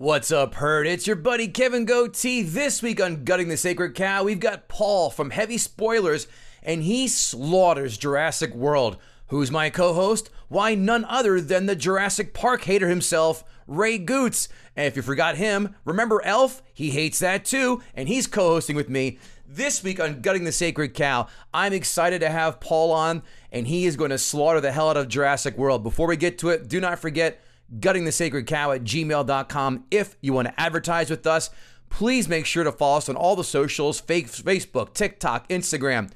[0.00, 0.86] What's up, Herd?
[0.86, 2.42] It's your buddy Kevin Goatee.
[2.42, 6.28] This week on Gutting the Sacred Cow, we've got Paul from Heavy Spoilers,
[6.62, 8.96] and he slaughters Jurassic World.
[9.26, 10.30] Who's my co host?
[10.46, 14.48] Why, none other than the Jurassic Park hater himself, Ray Goots.
[14.76, 16.62] And if you forgot him, remember Elf?
[16.72, 19.18] He hates that too, and he's co hosting with me.
[19.48, 23.84] This week on Gutting the Sacred Cow, I'm excited to have Paul on, and he
[23.84, 25.82] is going to slaughter the hell out of Jurassic World.
[25.82, 27.40] Before we get to it, do not forget
[27.76, 29.84] guttingthesacredcow at gmail.com.
[29.90, 31.50] If you want to advertise with us,
[31.90, 36.10] please make sure to follow us on all the socials Facebook, TikTok, Instagram.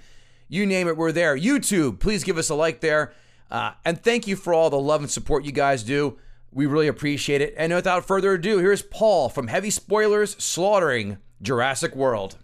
[0.48, 1.36] You name it, we're there.
[1.36, 3.12] YouTube, please give us a like there.
[3.50, 6.19] Uh, and thank you for all the love and support you guys do.
[6.53, 7.55] We really appreciate it.
[7.56, 12.36] And without further ado, here's Paul from Heavy Spoilers slaughtering Jurassic World.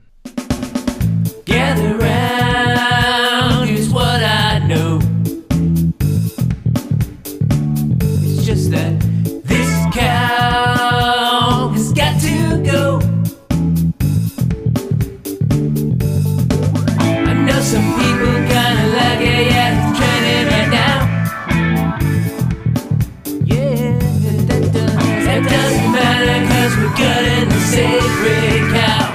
[27.73, 29.14] Sacred cow.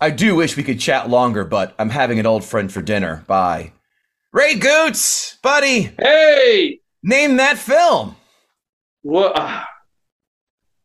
[0.00, 3.24] I do wish we could chat longer, but I'm having an old friend for dinner.
[3.26, 3.72] Bye.
[4.32, 8.16] Ray Goots, buddy, Hey, name that film.
[9.02, 9.36] what?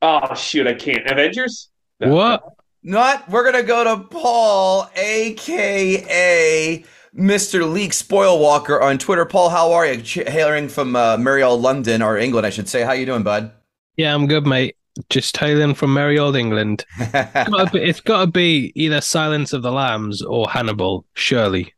[0.01, 1.05] oh shoot, I can't.
[1.09, 1.69] Avengers.
[1.99, 2.13] No.
[2.13, 2.43] What?
[2.83, 3.27] Not.
[3.29, 6.83] We're gonna go to Paul, aka
[7.17, 7.69] Mr.
[7.73, 9.25] Leak Spoilwalker on Twitter.
[9.25, 10.01] Paul, how are you?
[10.27, 12.83] Hailing from uh, Mariel, London, or England, I should say.
[12.83, 13.51] How you doing, bud?
[13.97, 14.75] Yeah, I'm good, mate.
[15.09, 16.85] Just hailing from merry old England.
[17.11, 21.73] Gotta be- it's got to be either Silence of the Lambs or Hannibal, surely.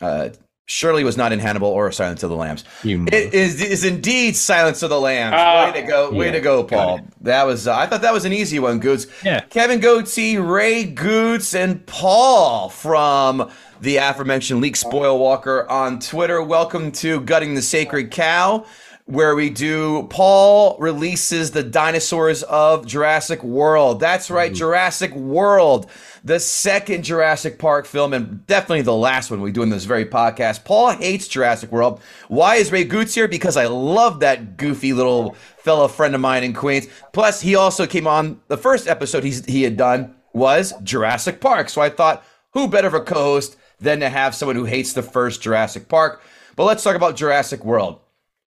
[0.00, 0.30] uh,
[0.68, 2.64] Shirley was not in Hannibal or Silence of the Lambs.
[2.82, 3.06] You know.
[3.12, 5.36] It is, is indeed Silence of the Lambs.
[5.38, 7.00] Ah, way to go, way yeah, to go, Paul.
[7.20, 7.68] That was.
[7.68, 9.06] Uh, I thought that was an easy one, Goots.
[9.24, 9.40] Yeah.
[9.42, 13.48] Kevin Goatee, Ray Goots, and Paul from
[13.80, 16.42] the aforementioned Leak Spoil Walker on Twitter.
[16.42, 18.66] Welcome to Gutting the Sacred Cow,
[19.06, 20.02] where we do.
[20.10, 24.00] Paul releases the dinosaurs of Jurassic World.
[24.00, 25.88] That's right, Jurassic World,
[26.24, 30.04] the second Jurassic Park film, and definitely the last one we do in this very
[30.04, 30.64] podcast.
[30.64, 32.00] Paul hates Jurassic World.
[32.26, 33.28] Why is Ray Goots here?
[33.28, 36.88] Because I love that goofy little fellow friend of mine in Queens.
[37.12, 41.68] Plus, he also came on the first episode he's, he had done was Jurassic Park.
[41.68, 45.02] So I thought, who better of a co-host than to have someone who hates the
[45.02, 46.22] first Jurassic Park?
[46.56, 48.00] But let's talk about Jurassic World.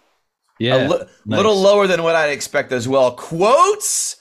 [0.59, 0.87] Yeah.
[0.87, 1.37] a li- nice.
[1.37, 3.11] little lower than what I'd expect as well.
[3.11, 4.17] Quotes?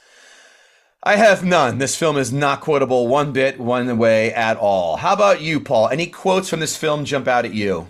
[1.05, 1.79] I have none.
[1.79, 4.96] This film is not quotable one bit, one way at all.
[4.96, 5.88] How about you, Paul?
[5.88, 7.88] Any quotes from this film jump out at you?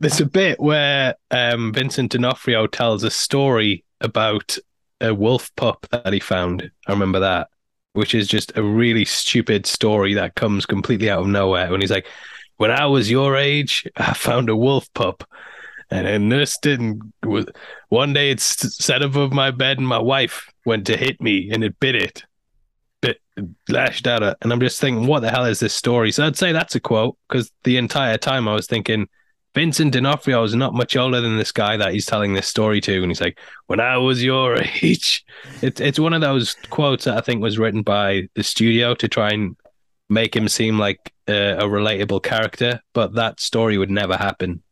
[0.00, 4.56] There's a bit where um, Vincent D'Onofrio tells a story about
[5.00, 6.70] a wolf pup that he found.
[6.86, 7.48] I remember that,
[7.92, 11.70] which is just a really stupid story that comes completely out of nowhere.
[11.70, 12.06] When he's like,
[12.56, 15.24] "When I was your age, I found a wolf pup,
[15.90, 16.06] and
[16.66, 16.80] it.
[16.80, 17.46] And was-
[17.88, 21.50] one day it s- sat above my bed, and my wife went to hit me,
[21.52, 22.24] and it bit it,
[23.00, 23.20] bit
[23.68, 24.36] lashed at it.
[24.42, 26.10] And I'm just thinking, what the hell is this story?
[26.12, 29.08] So I'd say that's a quote because the entire time I was thinking.
[29.54, 33.00] Vincent D'Onofrio is not much older than this guy that he's telling this story to,
[33.00, 33.38] and he's like,
[33.68, 35.24] "When I was your age,"
[35.62, 39.08] it's it's one of those quotes that I think was written by the studio to
[39.08, 39.56] try and
[40.10, 44.62] make him seem like a relatable character, but that story would never happen.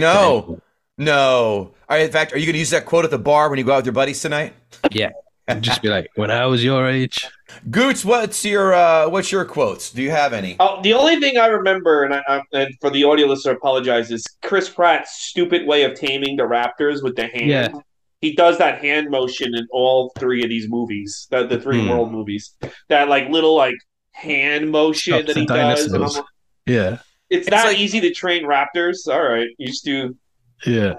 [0.00, 0.60] No,
[0.96, 1.16] no.
[1.88, 3.58] All right, in fact, are you going to use that quote at the bar when
[3.58, 4.52] you go out with your buddies tonight?
[4.90, 5.10] Yeah,
[5.48, 7.26] It'd just be like, "When I was your age."
[7.70, 9.90] Goots, what's your uh, what's your quotes?
[9.90, 10.56] Do you have any?
[10.60, 13.56] Oh, the only thing I remember, and I, I, and for the audio listener, I
[13.56, 17.46] apologize, is Chris Pratt's stupid way of taming the raptors with the hand.
[17.50, 17.68] Yeah.
[18.20, 21.88] He does that hand motion in all three of these movies, the, the three Hmm.
[21.90, 22.52] world movies.
[22.88, 23.76] That like little like
[24.12, 25.84] hand motion Stops that he does.
[25.86, 26.16] And I'm dinosaurs.
[26.16, 26.24] like,
[26.66, 26.98] Yeah,
[27.30, 29.06] it's, It's not like- easy to train raptors.
[29.08, 30.16] All right, you just do.
[30.66, 30.94] yeah.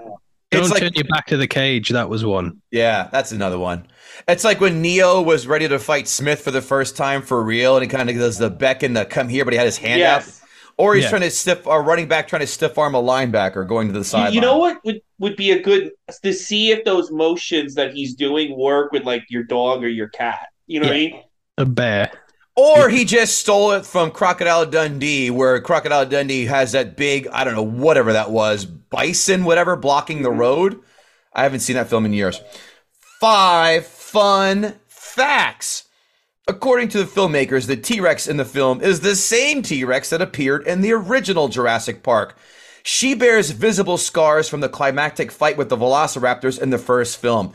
[0.52, 1.90] It's Don't like- turn your back to the cage.
[1.90, 2.60] That was one.
[2.72, 3.86] Yeah, that's another one.
[4.26, 7.76] It's like when Neo was ready to fight Smith for the first time for real,
[7.76, 10.00] and he kind of does the beckon to come here, but he had his hand
[10.00, 10.40] Yes.
[10.42, 10.46] out.
[10.76, 11.10] Or he's Yeah.
[11.10, 14.00] trying to stiff, or running back trying to stiff arm a linebacker going to the
[14.00, 14.32] You, sideline.
[14.32, 15.92] you know what would, would be a good
[16.22, 20.08] to see if those motions that he's doing work with like your dog or your
[20.08, 20.48] cat.
[20.66, 21.22] You know what I mean?
[21.58, 22.10] A bear.
[22.60, 27.44] Or he just stole it from Crocodile Dundee, where Crocodile Dundee has that big, I
[27.44, 30.40] don't know, whatever that was, bison, whatever, blocking the mm-hmm.
[30.40, 30.80] road.
[31.32, 32.40] I haven't seen that film in years.
[33.20, 35.84] Five fun facts.
[36.48, 40.10] According to the filmmakers, the T Rex in the film is the same T Rex
[40.10, 42.36] that appeared in the original Jurassic Park.
[42.82, 47.52] She bears visible scars from the climactic fight with the velociraptors in the first film.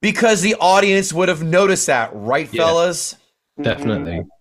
[0.00, 2.64] Because the audience would have noticed that, right, Yeah.
[2.64, 3.16] fellas?
[3.60, 4.12] Definitely.
[4.12, 4.39] Mm-hmm.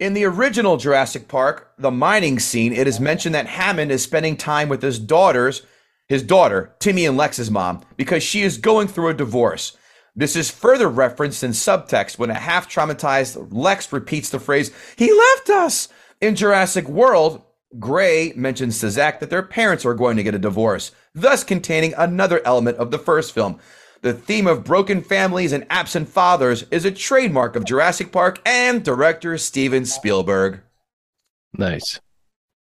[0.00, 4.36] In the original Jurassic Park, the mining scene, it is mentioned that Hammond is spending
[4.36, 5.62] time with his daughters,
[6.08, 9.76] his daughter, Timmy and Lex's mom, because she is going through a divorce.
[10.16, 15.12] This is further referenced in subtext when a half traumatized Lex repeats the phrase, He
[15.12, 15.88] left us!
[16.20, 17.42] In Jurassic World,
[17.78, 21.94] Gray mentions to Zach that their parents are going to get a divorce, thus containing
[21.96, 23.60] another element of the first film.
[24.04, 28.84] The theme of broken families and absent fathers is a trademark of Jurassic Park and
[28.84, 30.60] director Steven Spielberg.
[31.56, 31.98] Nice.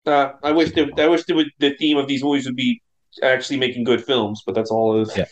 [0.06, 2.82] Uh, I wish the I wish the, the theme of these movies would be
[3.22, 5.18] actually making good films, but that's all it is.
[5.18, 5.26] Yeah.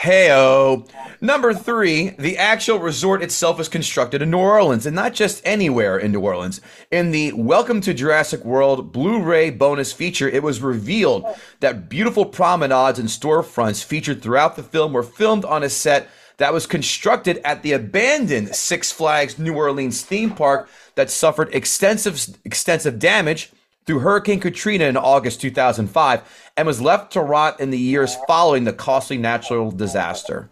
[0.00, 0.88] Heyo.
[1.20, 5.98] Number three, the actual resort itself is constructed in New Orleans, and not just anywhere
[5.98, 6.60] in New Orleans.
[6.92, 11.24] In the Welcome to Jurassic World Blu ray bonus feature, it was revealed
[11.58, 16.52] that beautiful promenades and storefronts featured throughout the film were filmed on a set that
[16.52, 23.00] was constructed at the abandoned Six Flags New Orleans theme park that suffered extensive extensive
[23.00, 23.50] damage
[23.88, 28.64] through Hurricane Katrina in August 2005 and was left to rot in the years following
[28.64, 30.50] the costly natural disaster.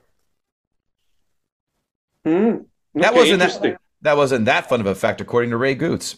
[2.24, 2.60] Hmm.
[2.94, 3.72] That wasn't interesting.
[3.72, 6.16] that, that wasn't that fun of a fact according to Ray Goots.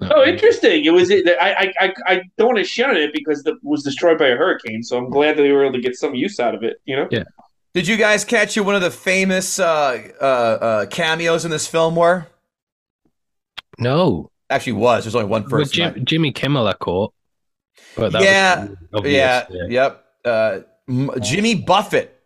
[0.00, 0.84] Oh, interesting.
[0.84, 1.10] It was.
[1.10, 4.28] I, I, I, I don't want to shit on it because it was destroyed by
[4.28, 4.84] a hurricane.
[4.84, 6.80] So I'm glad that they were able to get some use out of it.
[6.84, 7.08] You know.
[7.10, 7.24] Yeah.
[7.74, 11.66] Did you guys catch who one of the famous uh, uh, uh, cameos in this
[11.66, 12.26] film were?
[13.78, 14.30] No.
[14.54, 15.72] Actually, was there's only one But person.
[15.72, 17.12] Jim, Jimmy Kimmel caught.
[17.96, 20.04] But that Yeah, was obvious, yeah, yep.
[20.24, 20.60] Uh,
[21.20, 22.22] Jimmy Buffett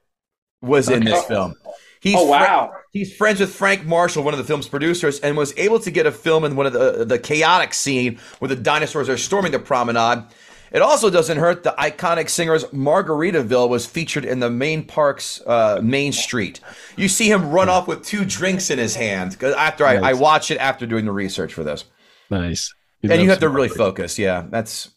[0.61, 1.55] was in this film.
[2.01, 2.73] He's Oh fri- wow.
[2.93, 6.07] He's friends with Frank Marshall, one of the film's producers, and was able to get
[6.07, 9.59] a film in one of the the chaotic scene where the dinosaurs are storming the
[9.59, 10.25] promenade.
[10.71, 15.81] It also doesn't hurt the iconic singer's Margaritaville was featured in the main park's uh,
[15.83, 16.61] main street.
[16.97, 19.39] You see him run off with two drinks in his hand.
[19.39, 20.19] 'Cause After I, I Nice.
[20.19, 21.85] watched it after doing the research for this,
[22.31, 22.73] Nice.
[23.03, 24.19] and you have to really focus.
[24.19, 24.91] Yeah, that's.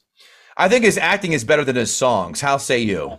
[0.57, 2.41] I think his acting is better than his songs.
[2.41, 3.17] How say you?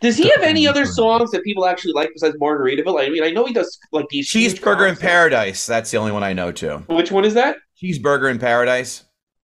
[0.00, 3.00] Does he have any other songs that people actually like besides Margaritaville?
[3.00, 5.00] I mean, I know he does like these Cheeseburger in concerts.
[5.00, 5.66] Paradise.
[5.66, 6.84] That's the only one I know too.
[6.88, 7.56] Which one is that?
[7.82, 9.04] Cheeseburger in Paradise.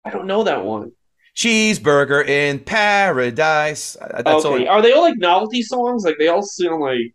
[0.05, 0.93] I don't know that one.
[1.37, 3.97] Cheeseburger in Paradise.
[4.01, 4.69] That's okay, only.
[4.69, 6.05] are they all like novelty songs?
[6.05, 7.15] Like they all sound like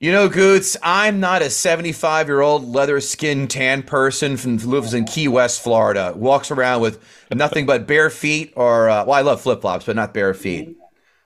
[0.00, 4.92] You know, Goots, I'm not a 75 year old leather skinned tan person from lives
[4.92, 6.12] in Key West, Florida.
[6.16, 9.96] Walks around with nothing but bare feet, or uh, well, I love flip flops, but
[9.96, 10.76] not bare feet.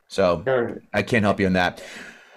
[0.09, 0.43] So
[0.93, 1.83] I can't help you on that.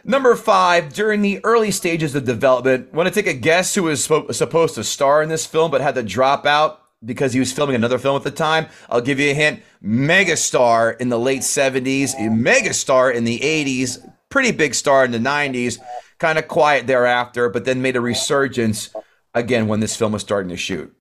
[0.03, 4.07] Number five, during the early stages of development, want to take a guess who was
[4.07, 7.51] spo- supposed to star in this film but had to drop out because he was
[7.51, 8.67] filming another film at the time?
[8.89, 9.61] I'll give you a hint.
[9.83, 15.19] Megastar in the late 70s, a megastar in the 80s, pretty big star in the
[15.19, 15.77] 90s,
[16.21, 18.91] kind of quiet thereafter, but then made a resurgence
[19.33, 20.95] again when this film was starting to shoot.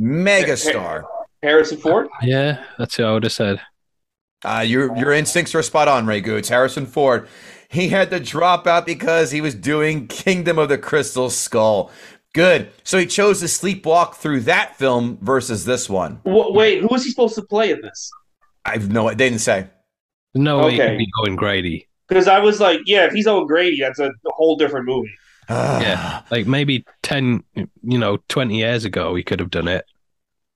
[0.00, 1.04] Megastar.
[1.42, 2.08] Harrison Ford.
[2.22, 3.60] Yeah, that's what I would have said.
[4.44, 6.48] Uh, your your instincts are spot on, Ray Goots.
[6.48, 7.28] Harrison Ford,
[7.68, 11.90] he had to drop out because he was doing Kingdom of the Crystal Skull.
[12.34, 12.70] Good.
[12.84, 16.20] So he chose to sleepwalk through that film versus this one.
[16.24, 18.10] W- wait, who was he supposed to play in this?
[18.64, 19.68] I've no, they didn't say.
[20.34, 20.88] There's no way he Okay.
[20.90, 21.87] could be Owen Grady.
[22.08, 25.12] Because I was like, yeah, if he's Owen Grady, that's a whole different movie.
[25.50, 25.80] Ah.
[25.80, 29.84] Yeah, like maybe ten, you know, twenty years ago he could have done it,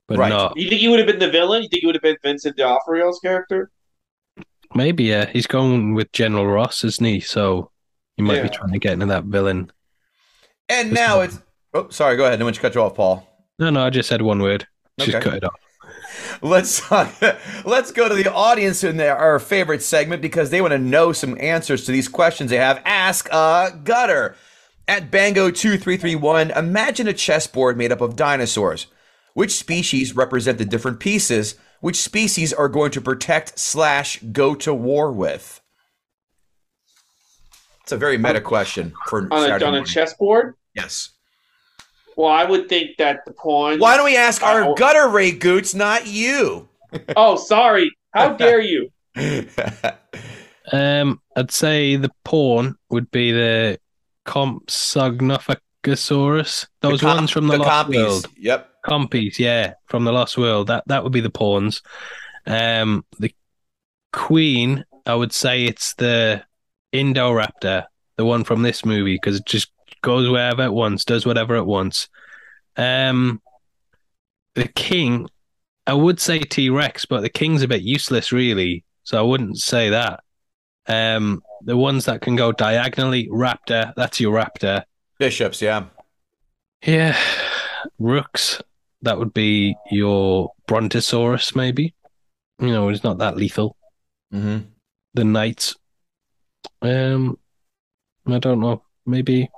[0.06, 0.28] but Right.
[0.28, 0.52] no.
[0.56, 1.62] You think he would have been the villain?
[1.62, 3.70] You think he would have been Vincent D'Onofrio's character?
[4.74, 7.20] Maybe yeah, he's going with General Ross, isn't he?
[7.20, 7.70] So
[8.16, 9.70] he might be trying to get into that villain.
[10.68, 11.40] And now it's.
[11.74, 12.16] Oh, sorry.
[12.16, 12.40] Go ahead.
[12.40, 13.26] I want you to cut you off, Paul.
[13.58, 14.66] No, no, I just said one word.
[14.98, 15.20] Just Okay.
[15.24, 15.60] cut it off.
[16.42, 16.90] Let's
[17.64, 21.12] let's go to the audience in their, our favorite segment because they want to know
[21.12, 22.82] some answers to these questions they have.
[22.84, 24.36] Ask a gutter
[24.88, 26.50] at Bango two three three one.
[26.52, 28.86] Imagine a chessboard made up of dinosaurs.
[29.34, 31.56] Which species represent the different pieces?
[31.80, 35.60] Which species are going to protect slash go to war with?
[37.82, 40.54] It's a very meta question for On a, on a chessboard?
[40.74, 41.10] Yes.
[42.16, 43.78] Well, I would think that the pawn.
[43.78, 44.74] Why don't we ask our Oh.
[44.74, 46.68] gutter Ray Goots, not you?
[47.16, 47.90] Oh, sorry.
[48.12, 48.90] How dare you?
[50.70, 53.78] Um, I'd say the pawn would be the
[54.26, 56.66] Compsognathus.
[56.80, 57.96] Those com- ones from the, Lost compies.
[57.96, 58.26] World.
[58.38, 58.68] Yep.
[58.86, 60.68] Compies, yeah, from the Lost World.
[60.68, 61.82] That that would be the pawns.
[62.46, 63.34] Um, the
[64.12, 66.44] queen, I would say it's the
[66.92, 67.84] Indoraptor,
[68.16, 69.70] the one from this movie, because it just
[70.02, 72.08] goes wherever it wants, does whatever it wants.
[72.76, 73.40] Um,
[74.54, 75.28] the king,
[75.86, 78.84] I would say T Rex, but the king's a bit useless, really.
[79.04, 80.20] So I wouldn't say that.
[80.86, 84.82] Um, the ones that can go diagonally, raptor, that's your raptor.
[85.18, 85.84] Bishops, yeah.
[86.84, 87.16] Yeah,
[87.98, 88.60] rooks.
[89.02, 91.94] That would be your brontosaurus, maybe.
[92.60, 93.76] You know, it's not that lethal.
[94.30, 94.58] hmm
[95.14, 95.76] The knights.
[96.80, 97.38] Um,
[98.26, 98.82] I don't know.
[99.04, 99.48] Maybe,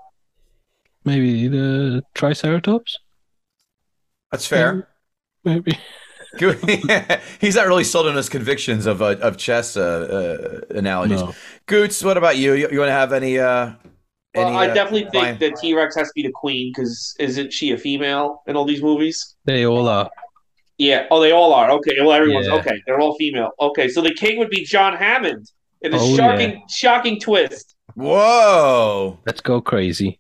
[1.05, 2.99] maybe the triceratops.
[4.31, 4.89] That's fair.
[5.45, 5.79] Maybe.
[6.39, 6.59] Good.
[7.41, 11.21] He's not really sold on his convictions of uh, of chess uh, uh, analogies.
[11.21, 11.33] No.
[11.67, 12.55] Goots, what about you?
[12.55, 13.39] You, you want to have any?
[13.39, 13.75] Uh,
[14.35, 16.73] Well, any I uh, definitely think fine- that T Rex has to be the queen
[16.75, 19.37] because isn't she a female in all these movies?
[19.45, 20.11] They all are.
[20.77, 21.07] Yeah.
[21.13, 21.71] Oh, they all are.
[21.71, 21.93] Okay.
[22.01, 22.55] Well, everyone's Yeah.
[22.55, 22.83] okay.
[22.85, 23.51] They're all female.
[23.61, 23.87] Okay.
[23.89, 25.49] So the king would be John Hammond
[25.83, 27.77] in a Oh, shocking, shocking twist.
[27.95, 29.21] Whoa!
[29.25, 30.19] Let's go crazy.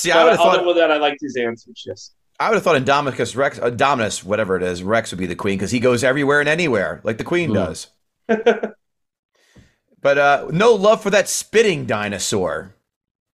[0.00, 1.82] See, I would have thought than that, I liked his answers.
[1.86, 2.12] Yes.
[2.38, 5.36] I would have thought Indominus Rex, uh, Dominus, whatever it is, Rex would be the
[5.36, 7.54] queen because he goes everywhere and anywhere like the queen Hmm.
[7.54, 7.86] does.
[8.28, 12.74] but uh, no love for that spitting dinosaur,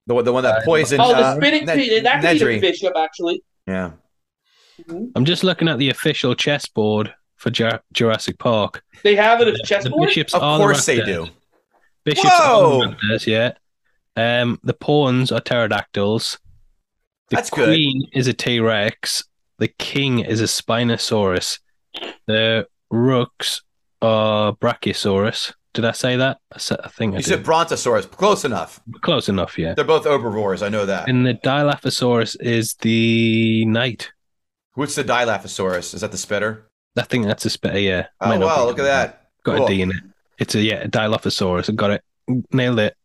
[0.06, 1.00] the one, the one that poisoned.
[1.00, 2.02] Oh, the uh, spinning Ned- queen.
[2.02, 3.42] That could be the bishop, actually.
[3.66, 3.92] Yeah.
[5.14, 8.82] I'm just looking at the official chessboard for Ju- Jurassic Park.
[9.04, 10.08] They have it as The chessboard.
[10.08, 11.28] bishops Of are the course they do.
[12.04, 12.80] Bishops are Whoa!
[12.88, 13.52] the raptors, yeah.
[14.16, 16.38] Um, the pawns are pterodactyls.
[17.30, 17.66] The That's good.
[17.66, 19.24] queen is a T Rex.
[19.58, 21.58] The king is a Spinosaurus.
[22.26, 23.62] The rooks
[24.02, 25.52] are Brachiosaurus.
[25.74, 26.38] Did I say that?
[26.52, 27.28] I, sa- I think I You did.
[27.28, 28.06] said Brontosaurus.
[28.10, 28.80] Close enough.
[29.02, 29.74] Close enough, yeah.
[29.74, 30.62] They're both herbivores.
[30.62, 31.08] I know that.
[31.08, 34.10] And the Dilophosaurus is the knight.
[34.74, 35.94] What's the Dilophosaurus?
[35.94, 36.70] Is that the spitter?
[36.96, 38.06] I think that's a spitter, yeah.
[38.22, 38.64] Oh wow!
[38.64, 39.28] Look at that.
[39.44, 39.66] Got Cool.
[39.66, 39.96] a D in it.
[40.38, 41.68] It's a yeah, a Dilophosaurus.
[41.70, 42.02] I got it.
[42.52, 42.96] Nailed it.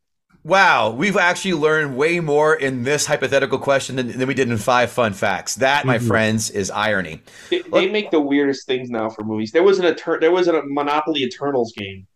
[0.43, 4.57] Wow, we've actually learned way more in this hypothetical question than, than we did in
[4.57, 5.55] five fun facts.
[5.55, 6.07] That, my Mhm.
[6.07, 7.21] friends, is irony.
[7.51, 9.51] They, they make the weirdest things now for movies.
[9.51, 12.07] There was an Eter- there was a Monopoly Eternals game.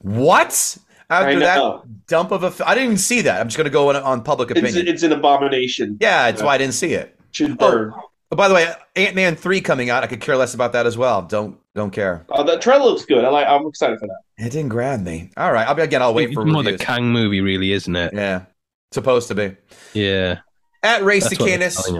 [0.00, 0.78] What?
[1.08, 3.40] After that dump of a, I didn't even see that.
[3.40, 4.86] I'm just going to go on, on public opinion.
[4.88, 5.96] it's an abomination.
[6.00, 7.16] yeah, that's why I didn't see it.
[7.32, 7.70] Should Oh.
[7.70, 7.92] burn.
[8.32, 10.04] Oh, by the way, Ant Man three coming out.
[10.04, 11.22] I could care less about that as well.
[11.22, 12.26] Don't don't care.
[12.30, 13.24] Oh, the trailer looks good.
[13.24, 13.46] I like.
[13.46, 14.44] I'm excited for that.
[14.44, 15.30] It didn't grab me.
[15.36, 16.02] All right, I'll be again.
[16.02, 16.76] I'll wait it's for more the.
[16.78, 18.12] Kang movie, really, isn't it?
[18.12, 18.44] yeah,
[18.92, 19.56] supposed to be.
[19.92, 20.40] Yeah.
[20.82, 21.90] At Race to Canis,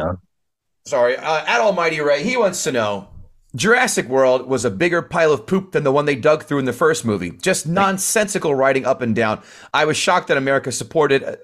[0.86, 3.08] sorry, uh, at Almighty Ray, he wants to know.
[3.54, 6.66] Jurassic World was a bigger pile of poop than the one they dug through in
[6.66, 7.32] the first movie.
[7.32, 9.42] Just nonsensical writing up and down.
[9.74, 11.36] I was shocked that America supported uh,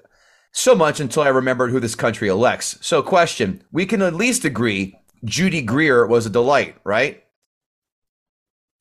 [0.53, 2.77] so much until I remembered who this country elects.
[2.81, 7.23] So, question: We can at least agree Judy Greer was a delight, right?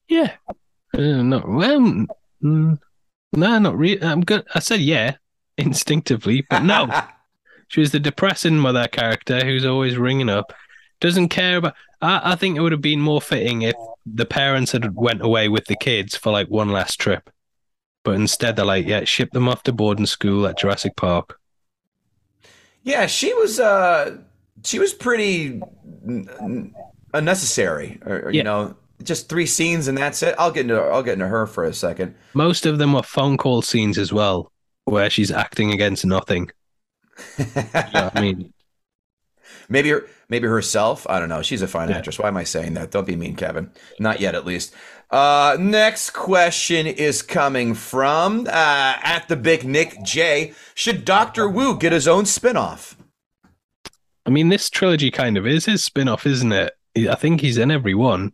[0.08, 0.32] Yeah.
[0.94, 1.80] Uh, no, well,
[2.42, 2.78] mm,
[3.32, 4.02] no, not really.
[4.02, 4.44] I'm good.
[4.54, 5.16] I said yeah,
[5.58, 6.88] instinctively, but no.
[7.68, 10.52] she was the depressing mother character who's always ringing up,
[11.00, 11.74] doesn't care about.
[12.00, 13.74] I, I think it would have been more fitting if
[14.06, 17.28] the parents had went away with the kids for like one last trip,
[18.04, 21.38] but instead they're like, yeah, ship them off to boarding school at Jurassic Park.
[22.82, 23.58] Yeah, she was.
[23.58, 24.18] uh
[24.64, 25.60] She was pretty
[26.06, 26.74] n- n-
[27.12, 27.98] unnecessary.
[28.06, 30.34] Or, or, You know, just three scenes and that's it.
[30.38, 30.80] I'll get into.
[30.80, 32.14] I'll get into her for a second.
[32.34, 34.52] Most of them were phone call scenes as well,
[34.84, 36.50] where she's acting against nothing.
[37.38, 37.44] You
[37.94, 38.52] know I mean,
[39.68, 41.06] maybe her, maybe herself.
[41.08, 41.42] I don't know.
[41.42, 41.98] She's a fine Yeah.
[41.98, 42.18] actress.
[42.18, 42.90] Why am I saying that?
[42.90, 43.70] Don't be mean, Kevin.
[43.98, 44.74] Not yet, at least.
[45.10, 48.50] Uh, next question is coming from uh,
[49.02, 50.52] at the big Nick J.
[50.74, 52.96] Should Doctor Wu get his own spinoff?
[54.26, 56.72] I mean, this trilogy kind of is his spin-off, isn't it?
[57.08, 58.32] I think he's in every one.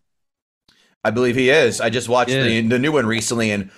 [1.04, 1.80] I believe he is.
[1.80, 2.42] I just watched Yeah.
[2.44, 3.70] the the new one recently, and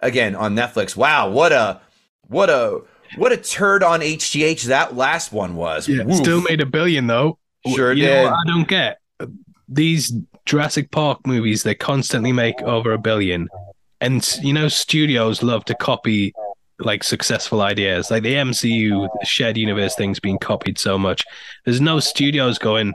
[0.00, 0.96] again on Netflix.
[0.96, 1.80] Wow, what a
[2.28, 2.80] what a
[3.16, 5.88] what a turd on HGH that last one was.
[5.88, 6.16] Woof.
[6.16, 7.38] Still made a billion though.
[7.74, 8.14] Sure you did.
[8.14, 8.98] Know what I don't get
[9.68, 10.12] these
[10.46, 11.62] Jurassic Park movies.
[11.62, 13.48] They constantly make over a billion,
[14.00, 16.32] and you know studios love to copy
[16.78, 18.10] like successful ideas.
[18.10, 21.22] Like the MCU, the shared universe things being copied so much.
[21.64, 22.94] There's no studios going.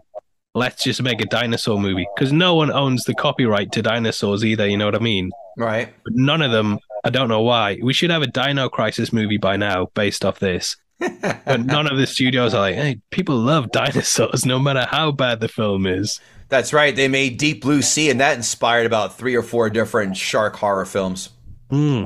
[0.55, 4.67] Let's just make a dinosaur movie because no one owns the copyright to dinosaurs either.
[4.67, 5.31] You know what I mean?
[5.57, 5.93] right.
[6.03, 6.79] But none of them.
[7.03, 7.79] I don't know why.
[7.81, 10.77] We should have a Dino Crisis movie by now based off this.
[11.45, 15.41] But none of the studios are like, hey, people love dinosaurs no matter how bad
[15.41, 16.21] the film is.
[16.47, 16.95] That's right.
[16.95, 20.85] They made Deep Blue Sea, and that inspired about three or four different shark horror
[20.85, 21.29] films.
[21.69, 22.03] Hmm.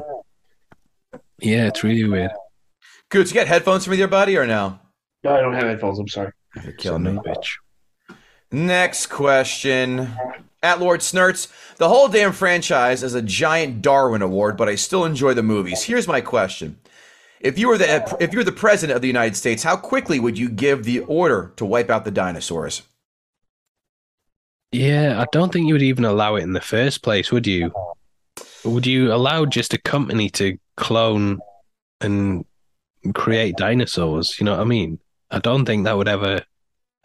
[1.40, 2.32] Yeah, it's really weird.
[3.10, 4.80] Goots, you got headphones for me, there, buddy, or no?
[5.24, 6.00] No, I don't have headphones.
[6.00, 6.32] I'm sorry.
[6.64, 7.22] You're killing Son me.
[7.22, 7.50] bitch.
[8.52, 10.12] Next question.
[10.64, 15.06] At Lord Snurts, the whole damn franchise is a giant Darwin Award, but I still
[15.06, 15.84] enjoy the movies.
[15.84, 16.80] Here's my question:
[17.40, 20.20] If you were the if you were the president of the United States, how quickly
[20.20, 22.82] would you give the order to wipe out the dinosaurs?
[24.72, 27.72] Yeah, I don't think you would even allow it in the first place, would you?
[28.66, 31.40] Would you allow just a company to clone
[32.02, 32.46] and
[33.14, 34.36] create dinosaurs?
[34.40, 35.00] You know what I mean?
[35.32, 36.42] I don't think that would ever.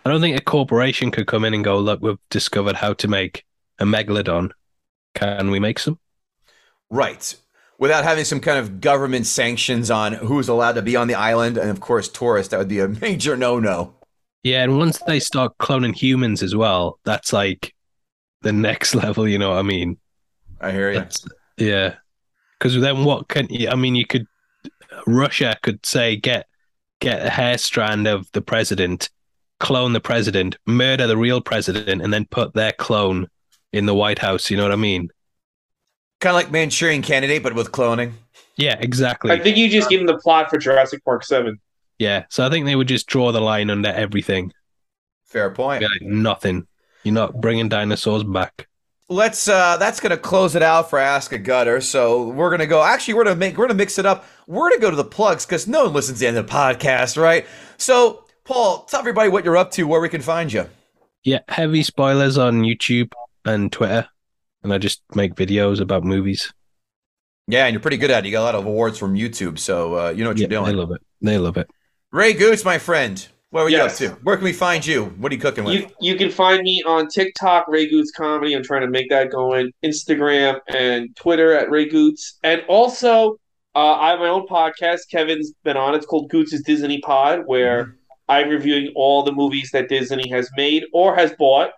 [0.04, 3.08] I don't think a corporation could come in and go, look, we've discovered how to
[3.08, 3.44] make
[3.78, 4.50] a megalodon.
[5.14, 5.98] Can we make some?
[6.90, 7.34] Right.
[7.78, 11.56] Without having some kind of government sanctions on who's allowed to be on the island,
[11.56, 13.94] and of course tourists, that would be a major no-no.
[14.42, 17.74] Yeah, and once they start cloning humans as well, that's like
[18.42, 19.28] the next level.
[19.28, 19.98] You know what I mean?
[20.60, 20.98] I hear you.
[20.98, 21.24] That's,
[21.56, 21.94] yeah,
[22.58, 23.68] because then what can you?
[23.68, 24.26] I mean, you could
[25.06, 26.46] Russia could say get
[27.00, 29.10] get a hair strand of the president,
[29.62, 33.28] clone the president, murder the real president, and then put their clone
[33.72, 34.50] in the White House.
[34.50, 35.08] You know what I mean?
[36.20, 38.12] Kind of like Manchurian Candidate, but with cloning.
[38.56, 39.30] Yeah, exactly.
[39.30, 41.60] I think you just gave them the plot for Jurassic Park Seven.
[41.98, 44.52] yeah, so I think they would just draw the line under everything.
[45.24, 45.80] Fair point.
[45.80, 46.66] Be like, nothing.
[47.04, 48.68] You're not bringing dinosaurs back.
[49.08, 51.80] Let's uh that's gonna close it out for Ask a Gutter.
[51.80, 54.24] So we're gonna go actually we're gonna make we're gonna mix it up.
[54.46, 56.52] We're gonna go to the plugs because no one listens to the end of the
[56.52, 57.46] podcast, right?
[57.76, 60.68] So Paul, tell everybody what you're up to, where we can find you.
[61.24, 63.12] Yeah, heavy spoilers on YouTube
[63.44, 64.08] and Twitter,
[64.62, 66.52] and I just make videos about movies.
[67.46, 68.26] Yeah, and you're pretty good at it.
[68.26, 70.48] You got a lot of awards from YouTube, so uh, you know what Yeah, you're
[70.50, 70.64] doing.
[70.64, 70.80] they doing.
[70.80, 71.02] love it.
[71.20, 71.70] They love it.
[72.12, 73.26] Ray Goots, my friend.
[73.50, 74.00] What were Yes.
[74.00, 74.24] you up to?
[74.24, 75.06] Where can we find you?
[75.18, 75.74] What are you cooking with?
[75.74, 78.54] You you can find me on TikTok, Ray Goots Comedy.
[78.54, 79.70] I'm trying to make that going.
[79.84, 83.36] Instagram and Twitter at Ray Goots, and also
[83.74, 85.00] uh, I have my own podcast.
[85.10, 85.94] Kevin's been on.
[85.94, 87.96] It's called Goots' Disney Pod, where
[88.32, 91.70] I'm reviewing all the movies that Disney has made or has bought.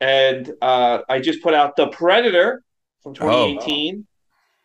[0.00, 2.62] And uh, I just put out The Predator
[3.02, 4.06] from 2018,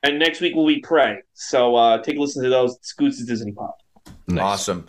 [0.03, 1.21] and next week will be Prey.
[1.33, 2.77] So uh, take a listen to those.
[2.81, 3.71] Scoots' Disney Pod.
[4.27, 4.41] Nice.
[4.41, 4.88] Awesome.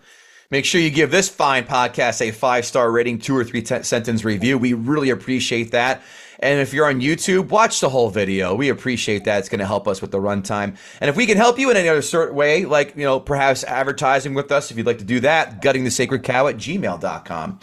[0.50, 3.82] Make sure you give this fine podcast a five star rating, two or three te-
[3.82, 4.58] sentence review.
[4.58, 6.02] We really appreciate that.
[6.38, 8.54] And if you're on YouTube, watch the whole video.
[8.54, 9.38] We appreciate that.
[9.38, 10.76] It's going to help us with the runtime.
[11.00, 13.20] And if we can help you in any other sort of way, like, you know,
[13.20, 16.56] perhaps advertising with us, if you'd like to do that, gutting the sacred cow at
[16.56, 17.60] gmail.com.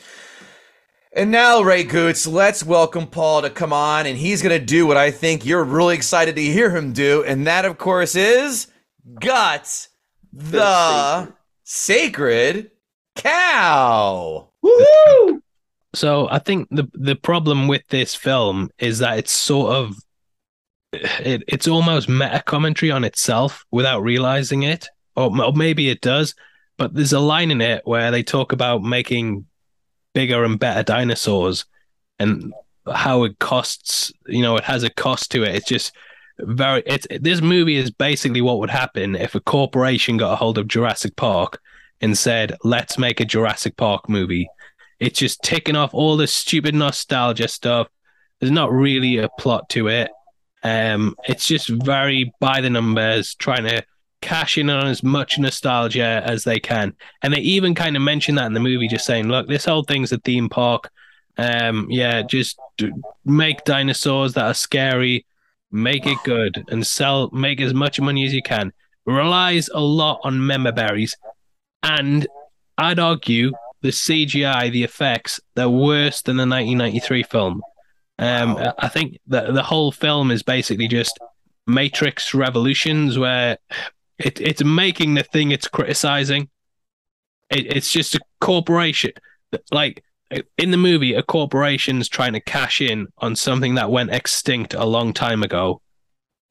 [1.16, 4.88] And now, Ray Goots, let's welcome Paul to come on, and he's going to do
[4.88, 7.24] what I think you're really excited to hear him do.
[7.24, 8.66] And that, of course, is
[9.20, 9.90] gut
[10.32, 11.32] the
[11.64, 12.72] sacred
[13.16, 14.50] cow.
[14.66, 15.43] Woohoo!
[15.96, 19.96] So I think the the problem with this film is that it's sort of
[20.92, 26.36] it, it's almost meta commentary on itself without realizing it, or, or maybe it does.
[26.78, 29.46] But there's a line in it where they talk about making
[30.14, 31.66] bigger and better dinosaurs
[32.20, 32.54] and
[32.92, 34.12] how it costs.
[34.28, 35.56] You know, it has a cost to it.
[35.56, 35.94] It's just
[36.40, 36.82] very.
[36.86, 40.68] It's this movie is basically what would happen if a corporation got a hold of
[40.68, 41.60] Jurassic Park
[42.02, 44.48] and said, "Let's make a Jurassic Park movie."
[45.00, 47.88] It's just ticking off all the stupid nostalgia stuff.
[48.40, 50.12] There's not really a plot to it.
[50.64, 53.84] Um, it's just very by the numbers, trying to
[54.22, 56.96] cash in on as much nostalgia as they can.
[57.22, 59.84] And they even kind of mention that in the movie, just saying, "Look, this whole
[59.84, 60.90] thing's a theme park.
[61.38, 62.58] Um, yeah, just
[63.26, 65.26] make dinosaurs that are scary,
[65.72, 68.72] make it good, and sell, make as much money as you can."
[69.06, 71.18] Relies a lot on member berries,
[71.82, 72.26] and
[72.78, 73.52] I'd argue
[73.84, 77.62] the CGI, the effects, they're worse than the 1993 film.
[78.18, 81.20] Um, I think that the whole film is basically just
[81.68, 83.58] Matrix Revolutions, where
[84.18, 86.50] it, it's making the thing it's criticizing.
[87.50, 89.12] It, it's just a corporation.
[89.72, 90.02] Like
[90.58, 94.86] in the movie, a corporation's trying to cash in on something that went extinct a
[94.86, 95.82] long time ago.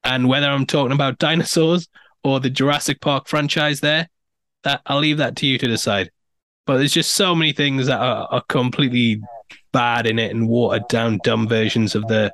[0.03, 1.87] And whether I'm talking about dinosaurs
[2.23, 4.07] or the Jurassic Park franchise, there,
[4.63, 6.11] that I'll leave that to you to decide.
[6.65, 9.21] But there's just so many things that are, are completely
[9.73, 12.33] bad in it and watered down, dumb versions of the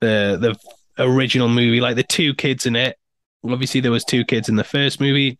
[0.00, 0.56] the
[0.96, 1.80] the original movie.
[1.80, 2.96] Like the two kids in it.
[3.44, 5.38] Obviously, there was two kids in the first movie.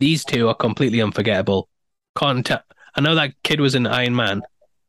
[0.00, 1.68] These two are completely unforgettable.
[2.16, 2.62] Can't tell.
[2.96, 4.42] I know that kid was an Iron Man,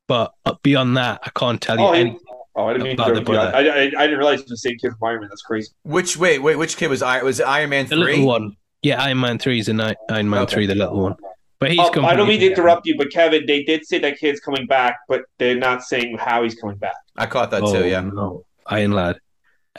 [0.07, 2.17] but beyond that, I can't tell you Oh, any.
[2.55, 3.19] Oh, I didn't mean to the.
[3.21, 3.55] I, brother.
[3.55, 5.29] I, I didn't realize it was the same kid from Iron Man.
[5.29, 5.69] That's crazy.
[5.83, 8.05] Which, wait, wait, which kid was Iron, was it Iron Man The 3?
[8.05, 8.55] little one.
[8.83, 10.53] Yeah, Iron Man 3 is an I- Iron Man Okay.
[10.55, 11.15] 3, the little one.
[11.59, 14.17] But he's Oh, I don't mean to interrupt you, but Kevin, they did say that
[14.19, 16.95] kid's coming back, but they're not saying how he's coming back.
[17.15, 18.01] I caught that Oh, too, yeah.
[18.01, 19.19] No, Iron Lad.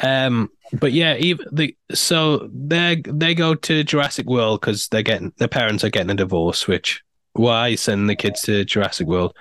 [0.00, 5.32] Um, but yeah, even the so they they go to Jurassic World because they're getting
[5.36, 6.66] their parents are getting a divorce.
[6.66, 9.34] Which why send the kids to Jurassic World?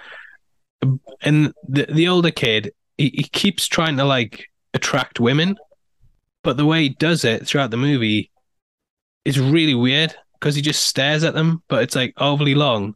[1.21, 5.57] And the the older kid, he, he keeps trying to like attract women,
[6.43, 8.29] but the way he does it throughout the movie
[9.23, 12.95] is really weird because he just stares at them, but it's like overly long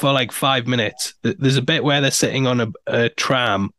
[0.00, 1.14] for like five minutes.
[1.22, 3.70] There's a bit where they're sitting on a, a tram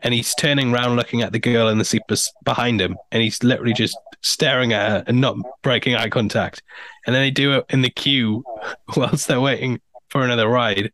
[0.00, 2.02] and he's turning around looking at the girl in the seat
[2.44, 6.62] behind him and he's literally just staring at her and not breaking eye contact.
[7.06, 8.44] And then they do it in the queue
[8.96, 10.92] whilst they're waiting for another ride.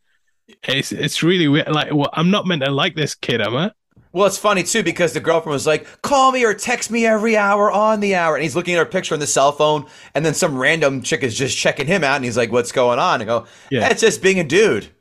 [0.62, 1.68] It's it's really weird.
[1.68, 3.72] Like, well, I'm not meant to like this kid, am I?
[4.14, 7.36] Well, it's funny too because the girlfriend was like, "Call me or text me every
[7.36, 10.24] hour on the hour," and he's looking at her picture on the cell phone, and
[10.24, 13.20] then some random chick is just checking him out, and he's like, "What's going on?"
[13.20, 13.80] And I go, Yeah.
[13.80, 14.88] "That's just being a dude."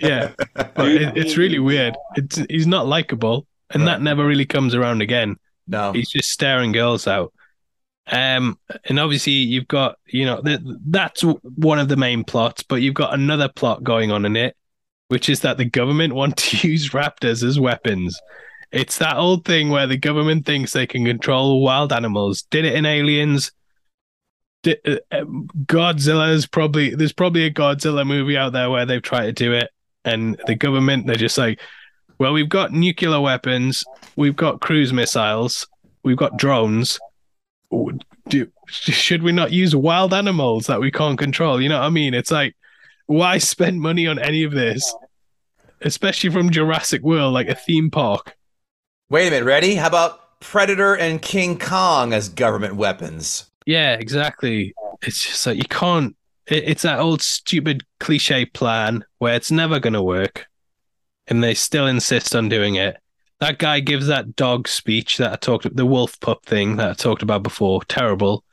[0.00, 1.96] Yeah, but it, it's really weird.
[2.14, 5.36] It's he's not likable, and that never really comes around again.
[5.66, 7.32] No, He's just staring girls out.
[8.10, 12.76] Um, and obviously you've got, you know, th- that's one of the main plots, but
[12.76, 14.56] you've got another plot going on in it,
[15.08, 18.18] which is that the government want to use raptors as weapons.
[18.70, 22.42] It's that old thing where the government thinks they can control wild animals.
[22.42, 23.52] Did it in Aliens.
[24.62, 29.26] Di- uh, um, Godzilla's probably there's probably a Godzilla movie out there where they've tried
[29.26, 29.70] to do it,
[30.04, 31.60] and the government they're just like,
[32.18, 33.84] well, we've got nuclear weapons,
[34.16, 35.66] we've got cruise missiles,
[36.02, 36.98] we've got drones.
[38.28, 41.60] Do, should we not use wild animals that we can't control?
[41.60, 42.12] You know what I mean?
[42.12, 42.56] It's like,
[43.06, 44.94] why spend money on any of this,
[45.80, 48.36] especially from Jurassic World, like a theme park?
[49.10, 49.44] Wait a minute.
[49.44, 49.74] Ready?
[49.74, 53.50] How about Predator and King Kong as government weapons?
[53.66, 54.74] Yeah, exactly.
[55.02, 56.16] It's just like you can't.
[56.46, 60.46] It, it's that old stupid cliche plan where it's never going to work,
[61.26, 62.96] and they still insist on doing it.
[63.40, 66.94] That guy gives that dog speech that I talked the wolf pup thing that I
[66.94, 67.82] talked about before.
[67.84, 68.44] Terrible.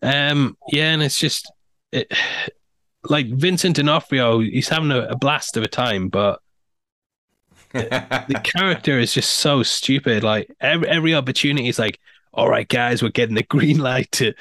[0.00, 1.50] Um, yeah, and it's just
[1.90, 2.12] it,
[3.04, 4.40] like Vincent D'Onofrio.
[4.40, 6.40] He's having a, a blast of a time, but
[7.72, 10.22] the character is just so stupid.
[10.22, 11.98] Like every every opportunity is like,
[12.32, 14.34] all right, guys, we're getting the green light to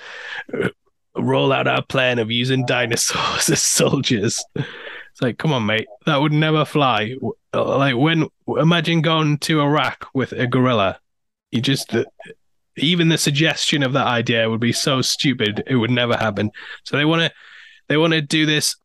[0.54, 0.70] uh,
[1.16, 4.44] roll out our plan of using dinosaurs as soldiers.
[4.56, 7.16] It's like, come on, mate, that would never fly.
[7.54, 11.00] Like when imagine going to Iraq with a gorilla.
[11.52, 12.06] You just uh,
[12.78, 16.52] even the suggestion of that idea would be so stupid it would never happen.
[16.84, 17.32] So they want to
[17.88, 18.76] they want to do this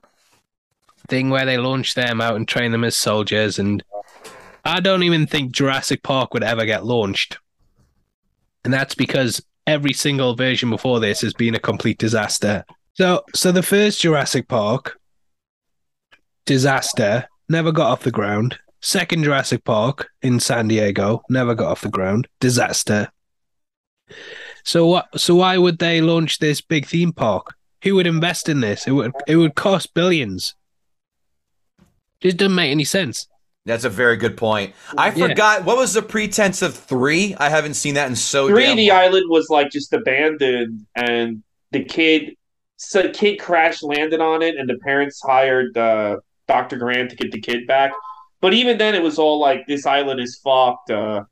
[1.08, 3.84] thing where they launch them out and train them as soldiers and
[4.66, 7.38] I don't even think Jurassic Park would ever get launched.
[8.64, 12.64] And that's because every single version before this has been a complete disaster.
[12.94, 14.98] So so the first Jurassic Park
[16.46, 18.58] disaster never got off the ground.
[18.80, 22.26] Second Jurassic Park in San Diego never got off the ground.
[22.40, 23.12] Disaster.
[24.64, 27.54] So what so why would they launch this big theme park?
[27.84, 28.88] Who would invest in this?
[28.88, 30.56] It would it would cost billions.
[32.20, 33.28] Just doesn't make any sense.
[33.66, 34.74] That's a very good point.
[34.96, 35.28] I Yeah.
[35.28, 37.34] forgot what was the pretense of three.
[37.38, 38.98] I haven't seen that in so Three, the long.
[38.98, 42.36] island was like just abandoned, and the kid,
[42.76, 47.16] so the kid crash landed on it, and the parents hired uh, Doctor Grant to
[47.16, 47.92] get the kid back.
[48.40, 50.90] But even then, it was all like, "This island is fucked.
[50.90, 51.24] Uh,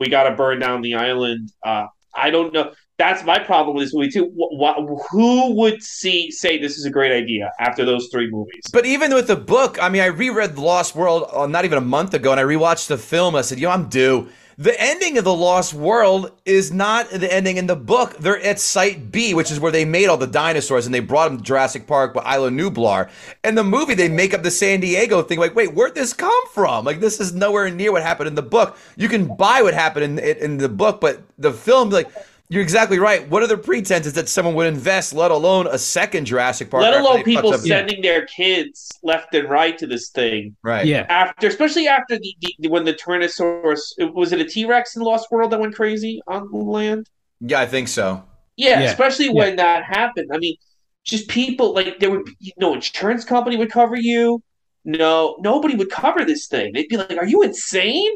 [0.00, 2.72] we got to burn down the island." Uh, I don't know.
[2.98, 4.30] That's my problem with this movie too.
[4.34, 4.76] What,
[5.10, 8.62] who would see say this is a great idea after those three movies?
[8.72, 11.78] But even with the book, I mean, I reread The Lost World uh, not even
[11.78, 13.34] a month ago, and I rewatched the film.
[13.34, 14.28] I said, "Yo, I'm due."
[14.58, 18.18] The ending of The Lost World is not the ending in the book.
[18.18, 21.30] They're at Site B, which is where they made all the dinosaurs, and they brought
[21.30, 23.08] them to Jurassic Park with Isla Nublar.
[23.42, 25.38] And the movie, they make up the San Diego thing.
[25.38, 26.84] Like, wait, where'd this come from?
[26.84, 28.76] Like, this is nowhere near what happened in the book.
[28.96, 32.08] You can buy what happened in in the book, but the film, like.
[32.52, 33.26] You're exactly right.
[33.30, 36.82] What other pretenses that someone would invest, let alone a second Jurassic Park?
[36.82, 40.54] Let alone people fucked up- sending their kids left and right to this thing.
[40.62, 40.84] Right.
[40.84, 41.06] Yeah.
[41.08, 45.30] after, especially after the, the when the Tyrannosaurus was it a T Rex in Lost
[45.30, 47.08] World that went crazy on land?
[47.40, 48.22] Yeah, I think so.
[48.58, 48.90] Yeah, Yeah.
[48.90, 50.28] especially when that happened.
[50.30, 50.56] I mean,
[51.04, 54.42] just people like there would be no insurance company would cover you.
[54.84, 56.74] No, nobody would cover this thing.
[56.74, 58.12] They'd be like, "Are you insane?"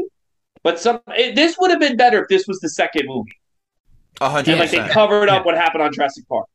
[0.62, 3.32] But some it, this would have been better if this was the second movie,
[4.20, 5.44] A hundred and like they covered up Yeah.
[5.44, 6.46] what happened on Jurassic Park.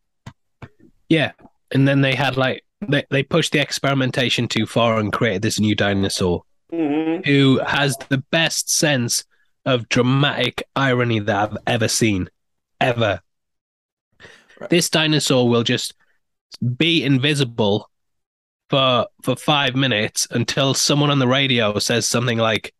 [1.09, 1.31] Yeah.
[1.73, 5.59] And then they had like they, they pushed the experimentation too far and created this
[5.59, 9.23] new dinosaur hmm who has the best sense
[9.65, 12.29] of dramatic irony that I've ever seen.
[12.79, 13.21] Ever.
[14.59, 14.69] Right.
[14.69, 15.93] This dinosaur will just
[16.77, 17.89] be invisible
[18.69, 22.73] for for five minutes until someone on the radio says something like,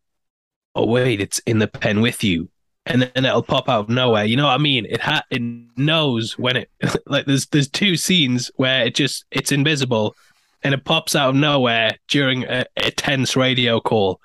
[0.74, 2.48] Oh wait, it's in the pen with you.
[2.86, 4.24] And then it'll pop out of nowhere.
[4.24, 4.86] You know what I mean?
[4.86, 5.40] It ha- it
[5.76, 6.70] knows when it
[7.06, 10.16] like there's there's two scenes where it just it's invisible
[10.62, 14.20] and it pops out of nowhere during a, a tense radio call.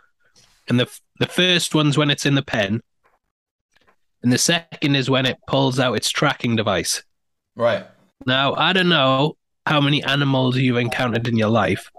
[0.67, 2.81] And the f- the first one's when it's in the pen,
[4.21, 7.03] and the second is when it pulls out its tracking device.
[7.55, 7.85] Right.
[8.25, 11.89] Now I don't know how many animals you've encountered in your life,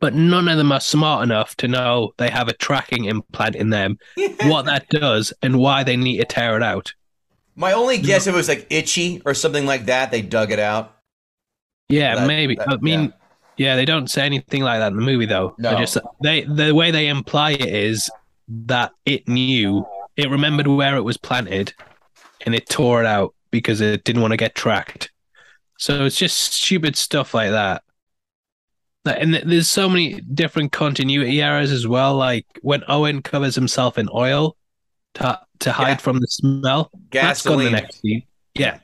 [0.00, 3.70] but none of them are smart enough to know they have a tracking implant in
[3.70, 3.98] them,
[4.44, 6.92] what that does, and why they need to tear it out.
[7.56, 10.58] My only guess if it was like itchy or something like that, they dug it
[10.58, 10.96] out.
[11.88, 12.54] Yeah, That- maybe.
[12.56, 13.12] that- I mean,
[13.56, 13.66] yeah.
[13.72, 13.76] yeah.
[13.76, 15.54] they don't say anything like that in the movie though.
[15.58, 15.78] They No.
[15.78, 18.10] just they the way they imply it is
[18.48, 19.86] that it knew,
[20.16, 21.74] it remembered where it was planted,
[22.46, 25.10] and it tore it out because it didn't want to get tracked.
[25.78, 27.82] So it's just stupid stuff like that.
[29.04, 32.16] And there's so many different continuity errors as well.
[32.16, 34.56] Like when Owen covers himself in oil
[35.14, 35.96] to to hide Yeah.
[35.96, 36.90] from the smell.
[37.10, 37.72] That's gone the Gasoline.
[37.72, 38.22] next scene.
[38.54, 38.78] Yeah.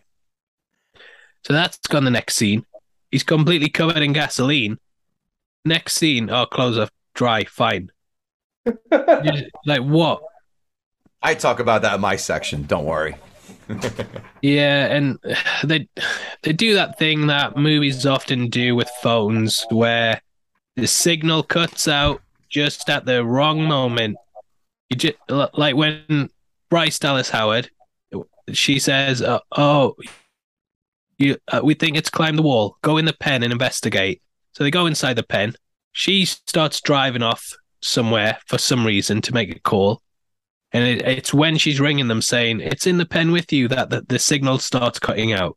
[1.44, 2.64] So that's gone the next scene.
[3.10, 4.78] He's completely covered in gasoline.
[5.64, 7.90] Next scene, oh, clothes are dry, fine.
[8.90, 10.22] Like what?
[11.22, 12.64] I talk about that in my section.
[12.64, 13.16] Don't worry.
[14.42, 15.18] Yeah, and
[15.64, 15.88] they
[16.42, 20.20] they do that thing that movies often do with phones, where
[20.76, 24.16] the signal cuts out just at the wrong moment.
[24.90, 26.30] You just like when
[26.70, 27.70] Bryce Dallas Howard,
[28.52, 29.96] she says, uh, "Oh,
[31.18, 32.76] you, uh, we think it's climb the wall.
[32.82, 35.54] Go in the pen and investigate." So they go inside the pen.
[35.92, 40.02] She starts driving off somewhere for some reason to make a call.
[40.72, 43.90] And it, it's when she's ringing them saying, it's in the pen with you that
[43.90, 45.56] the, the signal starts cutting out.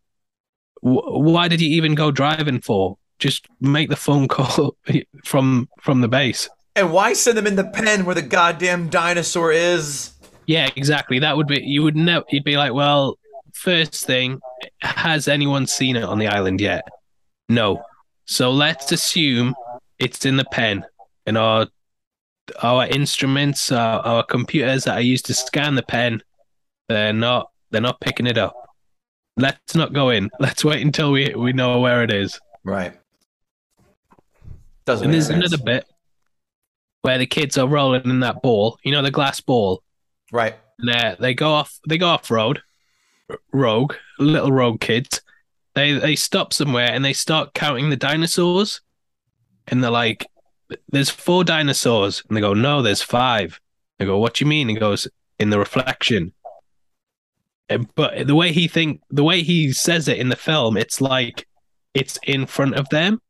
[0.83, 2.97] W- why did you even go driving for?
[3.17, 4.75] Just make the phone call
[5.25, 6.49] from from the base.
[6.75, 10.13] And why send them in the pen where the goddamn dinosaur is?
[10.45, 11.19] Yeah, exactly.
[11.19, 12.23] That would be you would know.
[12.29, 13.19] You'd be like, well,
[13.53, 14.39] first thing,
[14.81, 16.87] has anyone seen it on the island yet?
[17.49, 17.83] No.
[18.25, 19.55] So let's assume
[19.97, 20.85] it's in the pen,
[21.25, 21.67] and our
[22.63, 26.21] our instruments, our, our computers that are used to scan the pen,
[26.87, 28.55] they're not they're not picking it up.
[29.37, 30.29] Let's not go in.
[30.39, 32.39] Let's wait until we we know where it is.
[32.63, 32.93] Right.
[34.85, 35.37] Doesn't And there's sense.
[35.45, 35.85] another bit
[37.01, 38.77] where the kids are rolling in that ball.
[38.83, 39.83] You know the glass ball.
[40.31, 40.55] Right.
[40.83, 42.61] They they go off they go off road.
[43.53, 45.21] Rogue, little rogue kids.
[45.75, 48.81] They they stop somewhere and they start counting the dinosaurs.
[49.67, 50.25] And they're like,
[50.89, 53.59] "There's four dinosaurs." And they go, "No, there's five.
[53.97, 55.07] They go, "What do you mean?" He goes,
[55.39, 56.33] "In the reflection."
[57.95, 61.47] But the way he think, the way he says it in the film, it's like
[61.93, 63.21] it's in front of them,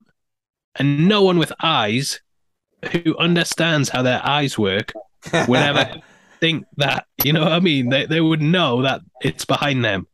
[0.75, 2.21] and no one with eyes
[2.91, 4.93] who understands how their eyes work
[5.47, 6.01] would ever
[6.39, 7.05] think that.
[7.23, 7.89] You know what I mean?
[7.89, 10.07] They they would know that it's behind them.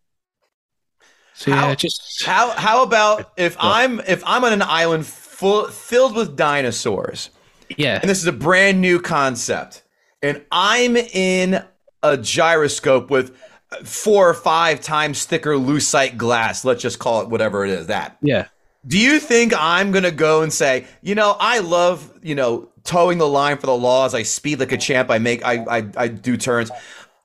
[1.35, 5.05] So How- yeah, just How how about if I'm if I'm on an island
[5.35, 7.29] full filled with dinosaurs
[7.77, 9.83] yeah, and this is a brand new concept
[10.21, 11.63] and I'm in
[12.03, 13.35] a gyroscope with
[13.83, 18.17] four or five times thicker lucite glass, let's just call it whatever it is that.
[18.21, 18.47] yeah.
[18.87, 23.17] Do you think I'm gonna go and say, you know, I love, you know, towing
[23.17, 24.13] the line for the laws.
[24.13, 25.09] I speed like a champ.
[25.09, 26.69] I make, I, I, I do turns.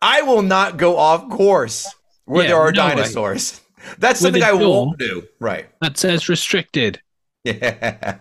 [0.01, 1.87] I will not go off course
[2.25, 2.95] where Yeah, there are no way.
[2.95, 3.61] dinosaurs.
[3.99, 5.23] That's something I won't do.
[5.39, 5.67] Right.
[5.83, 7.01] That says restricted.
[7.45, 8.19] Yeah.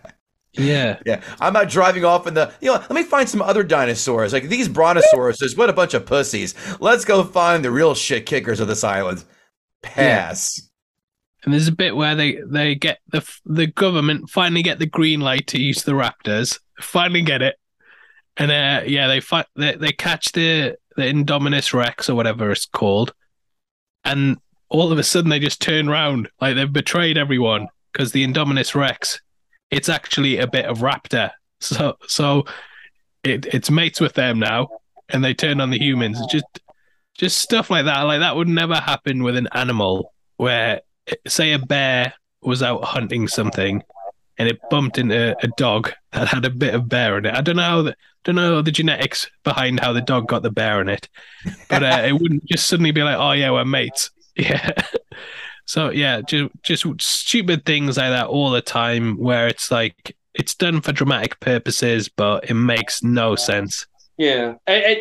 [0.53, 1.21] Yeah, Yeah.
[1.39, 4.33] I'm not driving off in the, you know, let me find some other dinosaurs.
[4.33, 6.55] Like these brontosauruses, what a bunch of pussies.
[6.79, 9.23] Let's go find the real shit kickers of this island.
[9.83, 10.59] Pass.
[11.43, 15.21] and there's a bit where they they get the the government finally get the green
[15.21, 16.59] light to use the raptors.
[16.81, 17.55] Finally get it,
[18.35, 19.45] and uh, yeah, they fight.
[19.55, 23.13] They, they catch the the Indominus Rex or whatever it's called,
[24.03, 28.25] and all of a sudden they just turn round like they've betrayed everyone because the
[28.25, 29.21] Indominus Rex,
[29.71, 31.31] it's actually a bit of raptor.
[31.59, 32.45] So so
[33.23, 34.69] it it's mates with them now,
[35.09, 36.19] and they turn on the humans.
[36.27, 36.59] Just
[37.17, 38.03] just stuff like that.
[38.03, 40.81] Like that would never happen with an animal where
[41.27, 43.83] say a bear was out hunting something
[44.37, 47.35] and it bumped into a dog that had a bit of bear in it.
[47.35, 50.49] I don't know how the don't know the genetics behind how the dog got the
[50.49, 51.09] bear in it,
[51.69, 54.11] but uh, it wouldn't just suddenly be like, oh yeah, we're mates.
[54.35, 54.71] Yeah.
[55.69, 60.55] So yeah, just just stupid things like that all the time where it's like it's
[60.55, 63.85] done for dramatic purposes, but it makes no sense.
[64.17, 64.97] Yeah, and, and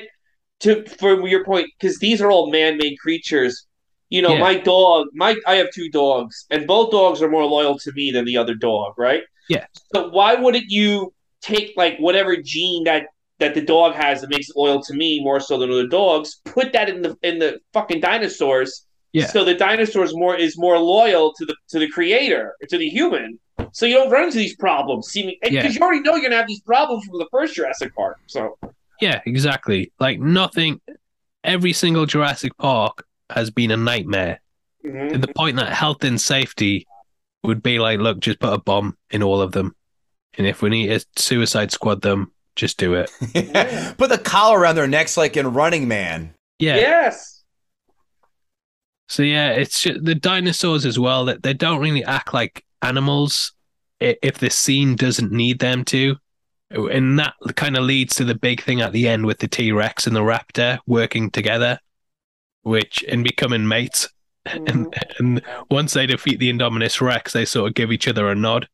[0.60, 3.64] to from your point, because these are all man-made creatures.
[4.10, 4.40] You know, Yeah.
[4.40, 8.10] my dog, my I have two dogs, and both dogs are more loyal to me
[8.10, 9.22] than the other dog, right?
[9.48, 9.64] Yeah.
[9.94, 13.06] So why wouldn't you take like whatever gene that
[13.38, 16.42] that the dog has that makes it loyal to me more so than other dogs,
[16.44, 19.26] put that in the in the fucking dinosaurs, Yeah.
[19.26, 23.38] so the dinosaurs more is more loyal to the to the creator, to the human.
[23.72, 25.08] So you don't run into these problems.
[25.08, 25.68] See, because Yeah.
[25.70, 28.18] you already know you're gonna have these problems from the first Jurassic Park.
[28.26, 28.58] So
[29.00, 29.92] Yeah, exactly.
[29.98, 30.80] Like nothing.
[31.44, 34.40] Every single Jurassic Park has been a nightmare.
[34.84, 35.12] mhm.
[35.12, 36.86] to the point that health and safety
[37.42, 39.74] would be like, look, just put a bomb in all of them,
[40.36, 43.10] and if we need to suicide squad them, just do it.
[43.98, 46.34] Put the collar around their necks like in Running Man.
[46.58, 46.76] Yeah.
[46.76, 47.37] yes.
[49.08, 53.52] So yeah, it's just, the dinosaurs as well that they don't really act like animals
[54.00, 56.16] if the scene doesn't need them to.
[56.70, 59.72] And that kind of leads to the big thing at the end with the T
[59.72, 61.80] Rex and the Raptor working together,
[62.62, 64.08] which and becoming mates.
[64.46, 65.24] And, mm-hmm.
[65.24, 68.66] and once they defeat the Indominus Rex, they sort of give each other a nod.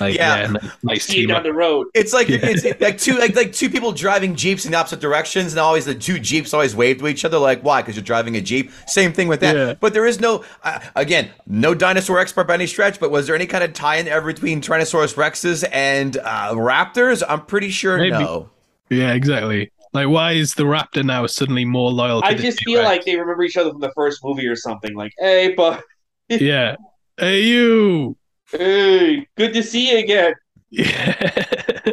[0.00, 0.36] Like, Yeah.
[0.40, 1.42] yeah, n- nice team down up.
[1.44, 1.86] the road.
[1.94, 2.38] It's like Yeah.
[2.42, 5.94] it's like two like, like two people driving jeeps in opposite directions, and always the
[5.94, 7.38] two jeeps always wave to each other.
[7.38, 7.80] Like why?
[7.82, 8.70] Because you're driving a jeep.
[8.86, 9.56] Same thing with that.
[9.56, 9.74] Yeah.
[9.80, 13.00] But there is no uh, again no dinosaur expert by any stretch.
[13.00, 17.22] But was there any kind of tie-in ever between Tyrannosaurus rexes and uh, raptors?
[17.28, 18.10] I'm pretty sure Maybe.
[18.10, 18.50] no.
[18.90, 19.70] Yeah, exactly.
[19.92, 22.64] Like, why is the Raptor now suddenly more loyal to I the just T-Rex?
[22.78, 24.94] feel like they remember each other from the first movie or something.
[24.94, 25.82] Like, hey, but
[26.28, 26.76] Yeah.
[27.16, 28.14] Hey, you.
[28.58, 30.34] Hey, good to see you again.
[30.70, 31.92] Yeah.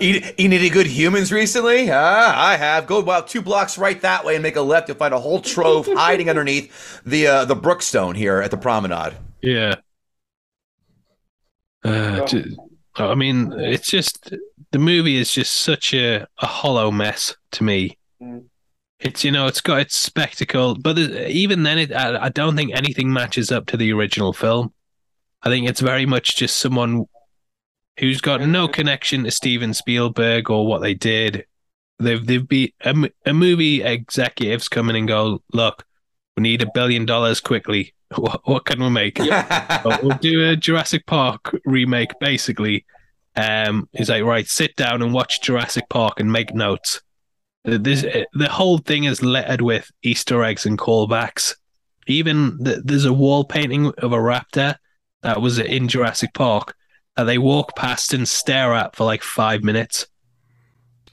[0.00, 1.90] Eat, eat any good humans recently?
[1.90, 2.86] Ah, I have.
[2.86, 4.88] Go about two blocks right that way and make a left.
[4.88, 9.14] You'll find a whole trove hiding underneath the uh, the Brookstone here at the promenade.
[9.42, 9.74] yeah.
[11.84, 12.26] Uh.
[12.96, 14.32] I mean, it's just
[14.72, 17.98] the movie is just such a, a hollow mess to me.
[18.22, 18.46] Mm.
[18.98, 22.72] It's you know, it's got its spectacle, but even then, it I, I don't think
[22.72, 24.72] anything matches up to the original film.
[25.46, 27.04] I think it's very much just someone
[28.00, 31.46] who's got no connection to Steven Spielberg or what they did.
[32.00, 35.86] They've they've be a, a movie executives coming and go, look,
[36.36, 37.94] we need a billion dollars quickly.
[38.16, 39.18] What, what can we make?
[39.18, 42.86] Well, we'll do a Jurassic Park remake, basically.
[43.34, 47.02] Um, he's like, right, sit down and watch Jurassic Park and make notes.
[47.64, 51.56] This the whole thing is littered with Easter eggs and callbacks.
[52.06, 54.76] Even the, there's a wall painting of a raptor
[55.26, 56.74] that was in Jurassic Park
[57.16, 60.06] that they walk past and stare at for like five minutes.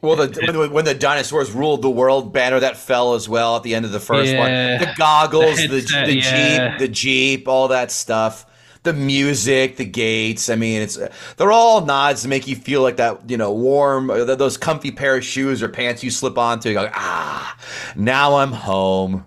[0.02, 3.56] Well, the, when, the- when the dinosaurs ruled the world banner that fell as well
[3.56, 4.50] at the end of the first one.
[4.52, 6.70] The goggles, The the, headset, the yeah.
[6.70, 8.46] jeep, the jeep, all that stuff.
[8.84, 10.50] The music, the gates.
[10.50, 11.00] I mean, it's
[11.38, 14.92] they're all nods to make you feel like that, you know, warm, uh, those comfy
[14.92, 16.68] pair of shoes or pants you slip onto.
[16.68, 17.58] You go, ah,
[17.96, 19.26] now I'm home.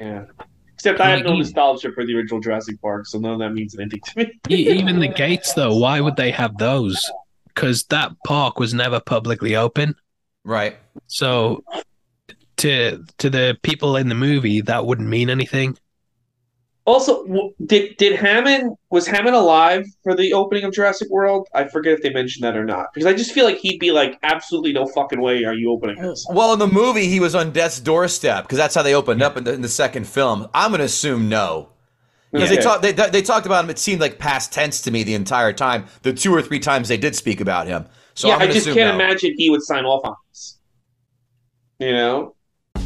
[0.00, 0.24] Yeah.
[0.84, 3.38] Except I have no Like, you- nostalgia for the original Jurassic Park, so none of
[3.38, 4.32] that means anything to me.
[4.54, 7.10] Even the gates, though, why would they have those?
[7.48, 9.94] Because that park was never publicly open.
[10.44, 10.76] Right.
[11.06, 11.64] So
[12.58, 15.78] to to the people in the movie, that wouldn't mean anything.
[16.86, 21.48] Also, did did Hammond was Hammond alive for the opening of Jurassic World?
[21.54, 22.88] I forget if they mentioned that or not.
[22.92, 25.96] Because I just feel like he'd be like, absolutely no fucking way are you opening
[25.96, 26.26] this.
[26.28, 29.22] Uh, well, in the movie, he was on death's doorstep because that's how they opened
[29.22, 30.46] up in the, in the second film.
[30.52, 31.70] I'm going to assume no.
[32.32, 32.56] Because Okay.
[32.56, 33.70] they talked, they, they talked about him.
[33.70, 35.86] It seemed like past tense to me the entire time.
[36.02, 37.86] The two or three times they did speak about him.
[38.14, 38.94] So yeah, I just can't no.
[38.94, 40.58] imagine he would sign off on this.
[41.78, 42.33] You know?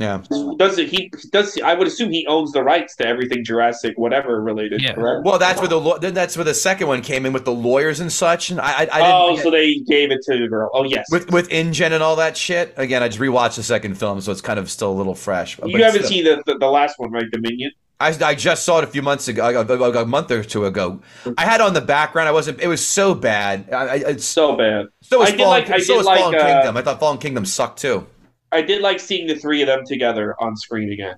[0.00, 0.22] Yeah.
[0.56, 4.40] Does it he does I would assume he owns the rights to everything Jurassic whatever
[4.42, 4.94] related, Yeah.
[4.94, 5.26] correct?
[5.26, 8.00] Well, that's where the then that's where the second one came in with the lawyers
[8.00, 8.48] and such.
[8.50, 10.70] And I, I, I didn't oh, get- so they gave it to the girl.
[10.72, 11.04] Oh yes.
[11.12, 12.72] with with InGen and all that shit.
[12.78, 15.56] Again, I just rewatched the second film, so it's kind of still a little fresh.
[15.58, 17.30] But you haven't still- seen the, the the last one, right?
[17.30, 17.70] Dominion.
[18.02, 21.02] I, I just saw it a few months ago, a, a month or two ago.
[21.36, 22.30] I had on the background.
[22.30, 22.58] I wasn't.
[22.58, 23.68] It was so bad.
[23.70, 24.86] I, I, it's So bad.
[25.02, 26.76] so was I did Fallen, like- I so was like, Fallen uh, Kingdom.
[26.78, 28.06] I thought Fallen Kingdom sucked too.
[28.52, 31.16] I did like seeing the three of them together on screen again.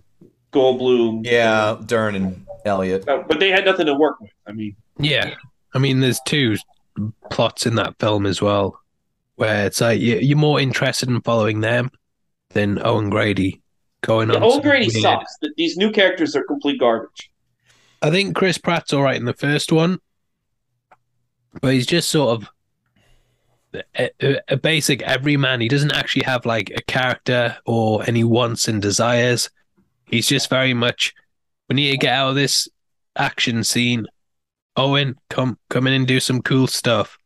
[0.53, 1.25] Goldblum.
[1.25, 3.09] Yeah, Dern and Elliot.
[3.09, 4.31] Uh, but they had nothing to work with.
[4.47, 5.35] I mean, Yeah,
[5.75, 6.57] I mean, there's two
[7.31, 8.79] plots in that film as well,
[9.37, 11.91] where it's like you- you're more interested in following them
[12.51, 13.63] than Owen Grady
[14.03, 14.43] going on.
[14.43, 15.39] Owen Grady weird- sucks.
[15.39, 17.31] Th- These new characters are complete garbage.
[18.03, 20.01] I think Chris Pratt's all right in the first one,
[21.63, 22.49] but he's just sort of
[23.75, 25.61] a, a, a basic everyman.
[25.61, 29.51] He doesn't actually have like a character or any wants and desires.
[30.07, 31.15] He's just very much.
[31.69, 32.69] We need to get out of this
[33.17, 34.07] action scene.
[34.77, 37.19] Owen, come come in and do some cool stuff.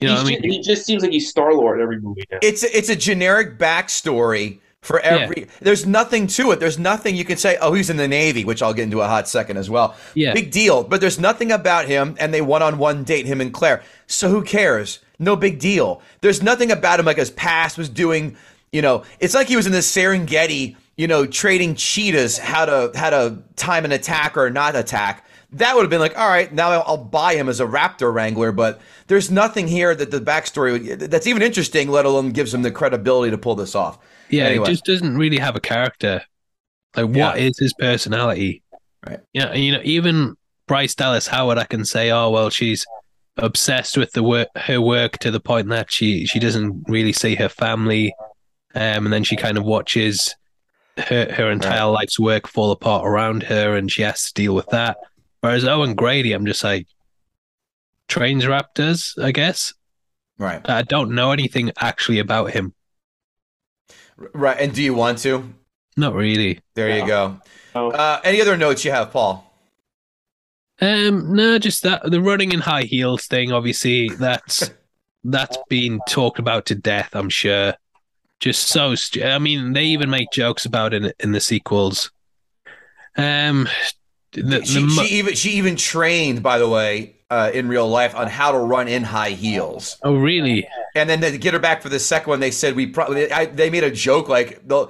[0.00, 0.52] You know He's what I mean?
[0.52, 2.38] he just seems like he's Star Lord every movie now.
[2.42, 5.48] It's it's a generic backstory for every.
[5.60, 6.60] There's nothing to it.
[6.60, 7.56] There's nothing you can say.
[7.60, 9.96] Oh, he's in the Navy, which I'll get into a hot second as well.
[10.14, 10.32] Yeah.
[10.32, 10.84] big deal.
[10.84, 13.82] But there's nothing about him, and they one on one date him and Claire.
[14.06, 15.00] So who cares?
[15.18, 16.02] No big deal.
[16.20, 18.36] There's nothing about him like his past was doing.
[18.72, 20.76] You know, it's like he was in the Serengeti.
[20.96, 25.26] You know, trading cheetahs how to how to time an attack or not attack.
[25.52, 28.12] That would have been like, all right, now I'll, I'll buy him as a raptor
[28.12, 28.50] wrangler.
[28.50, 32.70] But there's nothing here that the backstory that's even interesting, let alone gives him the
[32.70, 33.98] credibility to pull this off.
[34.30, 34.66] Yeah, Anyway.
[34.68, 36.22] he just doesn't really have a character.
[36.96, 37.64] Like, what is Yeah.
[37.64, 38.62] his personality?
[39.06, 39.20] Right.
[39.34, 40.34] Yeah, you know, even
[40.66, 42.84] Bryce Dallas Howard, I can say, oh well, she's
[43.36, 47.34] obsessed with the work, her work to the point that she she doesn't really see
[47.34, 48.14] her family,
[48.74, 50.34] um, and then she kind of watches
[50.96, 54.66] her her entire life's work fall apart around her, and she has to deal with
[54.68, 54.96] that.
[55.40, 56.86] Whereas Owen Grady, I'm just like
[58.08, 59.74] trains raptors, I guess.
[60.38, 60.60] Right.
[60.68, 62.74] I don't know anything actually about him.
[64.16, 64.58] Right.
[64.58, 65.52] And do you want to?
[65.96, 66.60] Not really.
[66.74, 67.40] There you go.
[67.74, 69.45] Uh, any other notes you have, Paul?
[70.80, 73.52] Um, no, just that the running in high heels thing.
[73.52, 74.70] Obviously, that's
[75.24, 77.10] that's been talked about to death.
[77.14, 77.74] I'm sure.
[78.40, 78.94] Just so.
[78.94, 82.10] Stu- I mean, they even make jokes about it in the sequels.
[83.16, 83.66] Um,
[84.32, 88.14] the, she, mo- she even she even trained, by the way, uh, in real life
[88.14, 89.96] on how to run in high heels.
[90.02, 90.68] Oh, really?
[90.94, 93.46] And then to get her back for the second one, they said we probably I,
[93.46, 94.88] they made a joke like the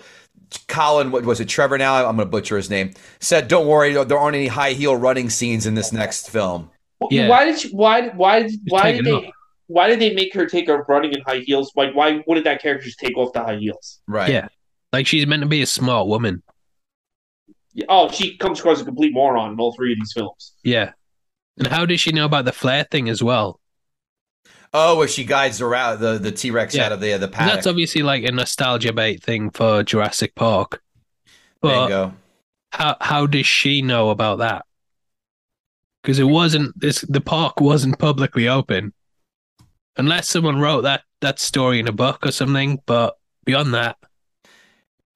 [0.69, 1.49] Colin, what was it?
[1.49, 1.79] Trevor.
[1.79, 2.95] Now I'm going to butcher his name.
[3.21, 6.71] Said, "Don't worry, there aren't any high heel running scenes in this next film."
[7.11, 7.29] Yeah.
[7.29, 9.25] Why did she, why why why did they off.
[9.67, 11.73] why did they make her take a running in high heels?
[11.77, 14.01] Like why wouldn't that character just take off the high heels?
[14.07, 14.31] Right.
[14.31, 14.49] Yeah.
[14.93, 16.43] Like she's meant to be a smart woman.
[17.89, 20.55] Oh, she comes across a complete moron in all three of these films.
[20.63, 20.93] Yeah.
[21.59, 23.61] And how does she know about the flare thing as well?
[24.79, 26.87] Oh, where she guides her out the the T Rex Yeah.
[26.87, 27.55] out of the uh, the 'Cause paddock.
[27.55, 30.83] That's obviously like a nostalgia bait thing for Jurassic Park.
[31.63, 32.13] there you But go.
[32.73, 34.67] how how does she know about that?
[36.03, 38.93] Because it wasn't this the park wasn't publicly open,
[39.97, 42.81] unless someone wrote that that story in a book or something.
[42.87, 43.97] But beyond that,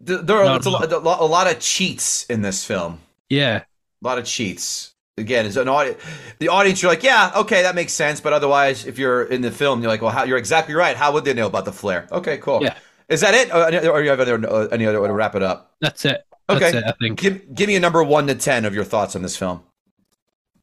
[0.00, 0.78] There are No, it's a, no.
[0.78, 3.00] lot, a lot- a lot of cheats in this film.
[3.28, 3.64] yeah,
[4.02, 4.94] A lot of cheats.
[5.20, 6.02] Again, as an audience,
[6.38, 8.20] the audience, you're like, yeah, okay, that makes sense.
[8.20, 10.96] But otherwise, if you're in the film, you're like, well, how, you're exactly right.
[10.96, 12.08] How would they know about the flare?
[12.10, 12.62] Okay, cool.
[12.62, 12.76] Yeah.
[13.08, 13.52] Is that it?
[13.52, 15.74] Or, or you have other, uh, any other way to wrap it up?
[15.80, 16.22] that's it.
[16.48, 16.78] That's Okay.
[16.78, 17.20] it, I think.
[17.20, 19.62] Give, give me a number one to ten of your thoughts on this film.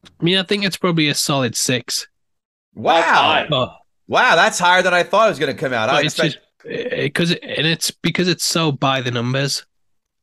[0.06, 2.08] I mean, I think it's probably a solid six.
[2.74, 3.48] Wow, high.
[4.08, 5.90] Wow, that's higher than I thought it was going to come out.
[5.90, 9.66] I But it's expect, just because and it's because it's so by the numbers.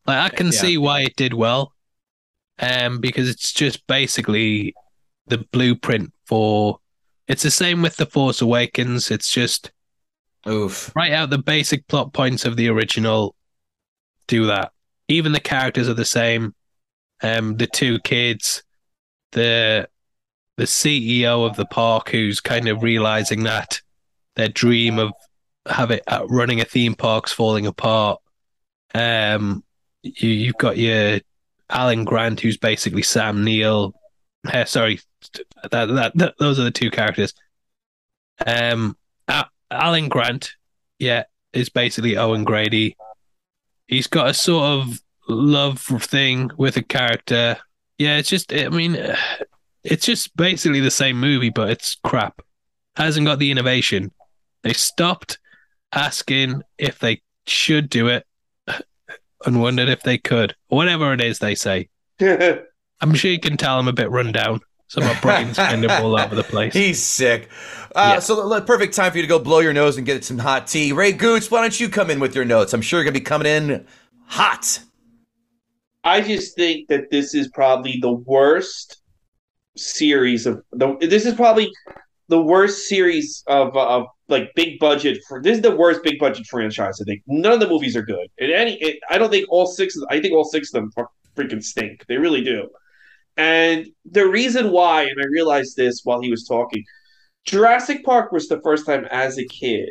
[0.07, 0.53] Like I can Yeah.
[0.53, 1.74] see why it did well,
[2.59, 4.75] um, because it's just basically
[5.27, 6.79] the blueprint for.
[7.27, 9.11] It's the same with the Force Awakens.
[9.11, 9.73] It's just
[10.47, 10.93] oof.
[10.95, 13.35] write out the basic plot points of the original.
[14.27, 14.73] Do that.
[15.09, 16.55] Even the characters are the same.
[17.23, 18.63] Um, the two kids,
[19.33, 19.89] the
[20.57, 23.81] the CEO of the park, who's kind of realizing that
[24.37, 25.13] their dream of
[25.67, 28.21] have it uh, running a theme park's falling apart.
[28.95, 29.65] Um,
[30.03, 31.21] you you've got your
[31.71, 33.95] Alan Grant, who's basically Sam Neill.
[34.47, 35.01] Uh, sorry,
[35.71, 37.35] that, that that those are the two characters.
[38.47, 38.97] Um,
[39.71, 40.53] Alan Grant,
[40.99, 42.97] yeah, is basically Owen Grady.
[43.87, 47.59] He's got a sort of love thing with a character.
[47.99, 48.97] Yeah, it's just, I mean,
[49.85, 52.41] it's just basically the same movie, but it's crap.
[52.97, 54.13] Hasn't got the innovation.
[54.63, 55.39] They stopped
[55.93, 58.27] asking if they should do it
[59.45, 60.55] and wondered if they could.
[60.69, 61.89] Whatever it is they say.
[62.21, 64.61] I'm sure you can tell I'm a bit run down.
[64.87, 66.73] So my brain's kind of all over the place.
[66.75, 67.49] He's sick.
[67.95, 68.19] Uh, Yeah.
[68.21, 70.67] So, the perfect time for you to go blow your nose and get some hot
[70.67, 70.93] tea.
[70.93, 72.73] Ray Goots, why don't you come in with your notes?
[72.73, 73.87] I'm sure you're going to be coming in
[74.27, 74.81] hot.
[76.05, 79.01] I just think that this is probably the worst
[79.77, 80.97] series of the.
[81.01, 81.73] This is probably
[82.29, 85.43] the worst series of of like big budget for.
[85.43, 87.01] This is the worst big budget franchise.
[87.01, 88.27] I think none of the movies are good.
[88.39, 89.97] And any, it, I don't think all six.
[90.11, 91.07] I think all six of them
[91.37, 92.05] freaking stink.
[92.07, 92.69] They really do.
[93.37, 96.85] And the reason why, and I realized this while he was talking,
[97.45, 99.91] Jurassic Park was the first time as a kid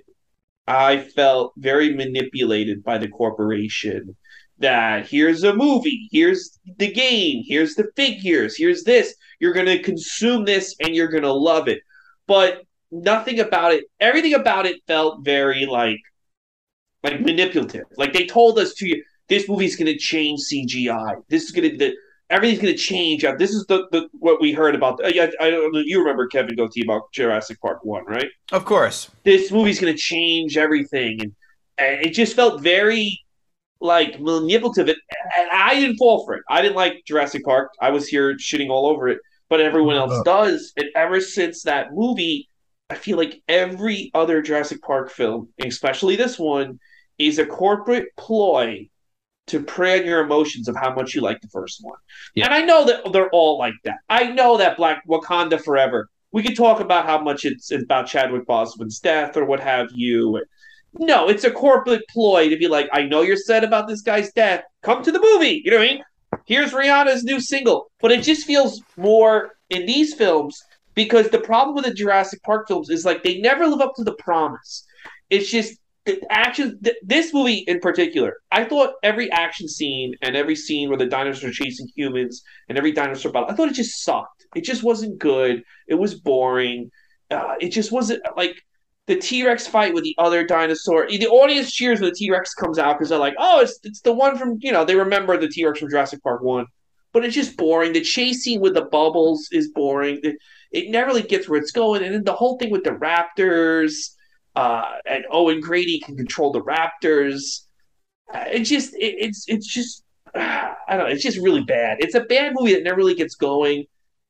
[0.66, 4.16] I felt very manipulated by the corporation
[4.60, 9.14] that here's a movie, here's the game, here's the figures, here's this.
[9.40, 11.80] You're to consume this and you're to love it.
[12.28, 12.64] But
[12.94, 16.00] nothing about it, everything about it felt very like
[17.04, 17.84] like manipulative.
[17.98, 21.22] Like they told us to you this movie's going to change CGI.
[21.30, 21.96] This is going to the
[22.30, 23.26] everything's going to change.
[23.38, 25.04] This is the, the what we heard about.
[25.04, 25.80] Uh, yeah, I don't know.
[25.80, 28.30] You remember Kevin Goatee about Jurassic Park one, right?
[28.52, 29.10] Of course.
[29.24, 31.34] this movie's going to change everything and,
[31.78, 33.20] and it just felt very
[33.82, 34.98] like manipulative and,
[35.38, 38.70] and i didn't fall for it i didn't like jurassic park i was here shitting
[38.70, 39.18] all over it
[39.50, 42.48] but everyone else does and ever since that movie
[42.94, 46.80] i feel like every other jurassic park film especially this one
[47.18, 48.88] is a corporate ploy
[49.48, 51.98] to prey on your emotions of how much you like the first one
[52.36, 52.46] Yeah.
[52.46, 56.42] and i know that they're all like that i know that black wakanda forever we
[56.42, 60.42] could talk about how much it's about Chadwick Boseman's death or what have you.
[60.98, 64.34] No, it's a corporate ploy to be like, I know you're sad about this guy's
[64.34, 64.64] death.
[64.82, 65.62] Come to the movie.
[65.64, 66.04] You know what I mean?
[66.46, 67.92] Here's Rihanna's new single.
[68.02, 70.60] But it just feels more in these films
[70.96, 74.04] because the problem with the Jurassic Park films is like they never live up to
[74.04, 74.86] the promise.
[75.30, 76.80] It's just the action.
[76.84, 81.06] Th- this movie in particular, I thought every action scene and every scene where the
[81.06, 84.46] dinosaurs are chasing humans and every dinosaur battle, I thought it just sucked.
[84.56, 85.64] It just wasn't good.
[85.88, 86.92] It was boring.
[87.32, 88.56] Uh, it just wasn't like
[89.08, 91.08] the T Rex fight with the other dinosaur.
[91.08, 94.02] The audience cheers when the T Rex comes out because they're like, "Oh, it's it's
[94.02, 96.66] the one from you know." They remember the T Rex from Jurassic Park one,
[97.14, 97.94] but it's just boring.
[97.94, 100.20] The chase scene with the bubbles is boring.
[100.24, 100.36] It,
[100.72, 104.16] it never really gets where it's going, and then the whole thing with the Raptors
[104.56, 107.62] uh, and Owen Grady can control the Raptors.
[108.34, 110.04] Uh, it just it, it's it's just
[110.36, 111.06] I don't know.
[111.06, 111.98] It's just really bad.
[112.00, 113.86] It's a bad movie that never really gets going.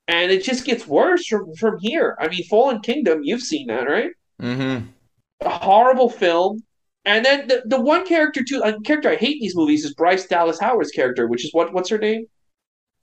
[0.07, 2.17] and it just gets worse from from here.
[2.19, 4.11] I mean, Fallen Kingdom, you've seen that, right?
[4.41, 4.87] Mm-hmm.
[5.41, 6.63] A horrible film.
[7.05, 9.93] And then the, the one character too, a character I hate in these movies is
[9.93, 12.25] Bryce Dallas Howard's character, which is what what's her name?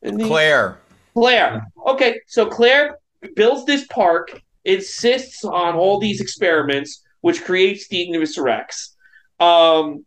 [0.03, 0.19] In?
[0.19, 0.79] Claire.
[1.15, 1.67] Claire.
[1.87, 2.99] Okay, so Claire
[3.37, 8.95] builds this park, insists on all these experiments, which creates the Ignious Rex.
[9.39, 10.05] Um,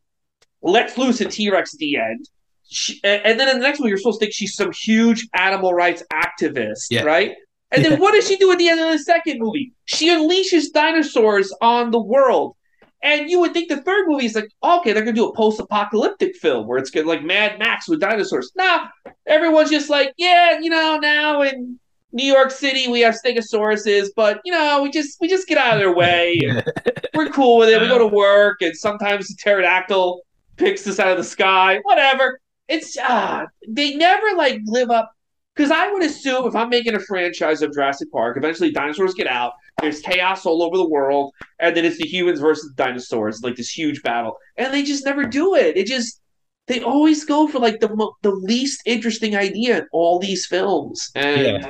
[0.61, 2.27] lets loose a T Rex at the end.
[2.69, 5.27] She, and and then in the next one, you're supposed to think she's some huge
[5.33, 7.03] animal rights activist, Yeah.
[7.03, 7.35] right?
[7.71, 7.89] And Yeah.
[7.89, 9.73] then what does she do at the end of the second movie?
[9.85, 12.55] She unleashes dinosaurs on the world.
[13.03, 16.37] And you would think the third movie is like, okay, they're gonna do a post-apocalyptic
[16.37, 18.51] film where it's gonna like Mad Max with dinosaurs.
[18.55, 18.87] Nah,
[19.27, 21.77] everyone's just like, yeah, you know, now in
[22.13, 25.73] New York City we have stegosauruses, but you know, we just we just get out
[25.73, 26.39] of their way.
[26.47, 26.63] and
[27.13, 27.81] we're cool with it.
[27.81, 30.21] We go to work, and sometimes the pterodactyl
[30.55, 31.79] picks us out of the sky.
[31.83, 32.39] Whatever.
[32.69, 35.11] It's ah, they never like live up.
[35.55, 39.27] Because I would assume if I'm making a franchise of Jurassic Park, eventually dinosaurs get
[39.27, 39.53] out.
[39.81, 43.55] There's chaos all over the world, and then it's the humans versus the dinosaurs, like
[43.55, 44.37] this huge battle.
[44.57, 45.77] And they just never do it.
[45.77, 46.21] It just
[46.67, 51.11] they always go for like the mo- the least interesting idea in all these films,
[51.15, 51.65] and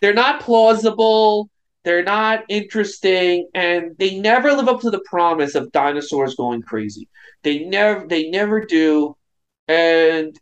[0.00, 1.50] they're not plausible.
[1.82, 7.08] They're not interesting, and they never live up to the promise of dinosaurs going crazy.
[7.42, 9.16] They never, they never do.
[9.66, 10.38] And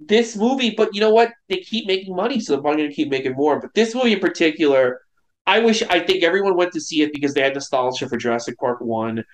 [0.00, 1.32] this movie, but you know what?
[1.48, 3.58] They keep making money, so they're probably going to keep making more.
[3.60, 5.00] But this movie in particular,
[5.46, 8.58] I wish, I think everyone went to see it because they had nostalgia for Jurassic
[8.58, 9.24] Park 1.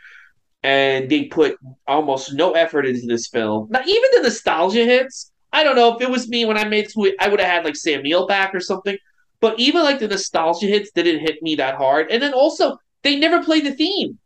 [0.64, 1.56] And they put
[1.88, 3.66] almost no effort into this film.
[3.70, 5.32] Not even the nostalgia hits.
[5.52, 7.64] I don't know if it was me when I made movie, I would have had
[7.64, 8.96] like Sam Neill back or something.
[9.40, 12.10] But even like the nostalgia hits didn't hit me that hard.
[12.12, 14.18] And then also, they never play the theme.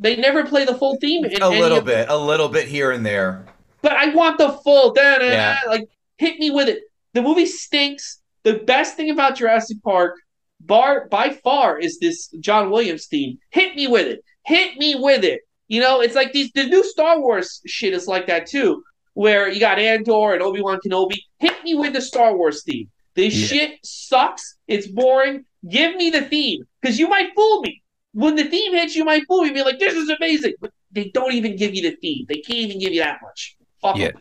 [0.00, 1.24] They never play the full theme.
[1.24, 3.46] in A little bit, a little bit here and there.
[3.80, 4.92] but I want the full.
[4.92, 5.58] Da, da, Yeah.
[5.68, 6.82] like hit me with it.
[7.12, 8.20] The movie stinks.
[8.42, 10.16] The best thing about Jurassic Park,
[10.60, 13.38] bar by far, is this John Williams theme.
[13.50, 14.24] Hit me with it.
[14.44, 15.40] Hit me with it.
[15.68, 18.82] You know, it's like these the new Star Wars shit is like that too,
[19.14, 21.18] where you got Andor and Obi Wan Kenobi.
[21.38, 22.88] Hit me with the Star Wars theme.
[23.14, 23.46] This Yeah.
[23.46, 24.56] shit sucks.
[24.68, 25.44] It's boring.
[25.68, 27.82] Give me the theme because you might fool me.
[28.12, 29.50] When the theme hits, you might fool me.
[29.50, 30.54] Be like, this is amazing.
[30.60, 32.24] But they don't even give you the theme.
[32.28, 33.56] They can't even give you that much.
[33.82, 34.06] Fuck Yeah.
[34.08, 34.20] 'em.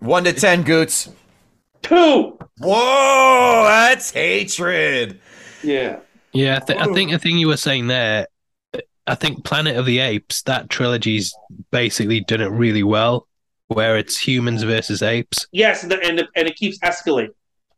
[0.00, 1.08] One to ten, Goots.
[1.82, 2.38] Two.
[2.58, 5.20] Whoa, that's hatred.
[5.62, 5.98] Yeah.
[6.32, 6.94] Yeah, I, th- I oh.
[6.94, 8.26] think the thing you were saying there,
[9.06, 11.34] I think Planet of the Apes, that trilogy's
[11.70, 13.26] basically done it really well,
[13.68, 15.46] where it's humans versus apes.
[15.52, 17.30] Yes, and, the, and, the, and it keeps escalating.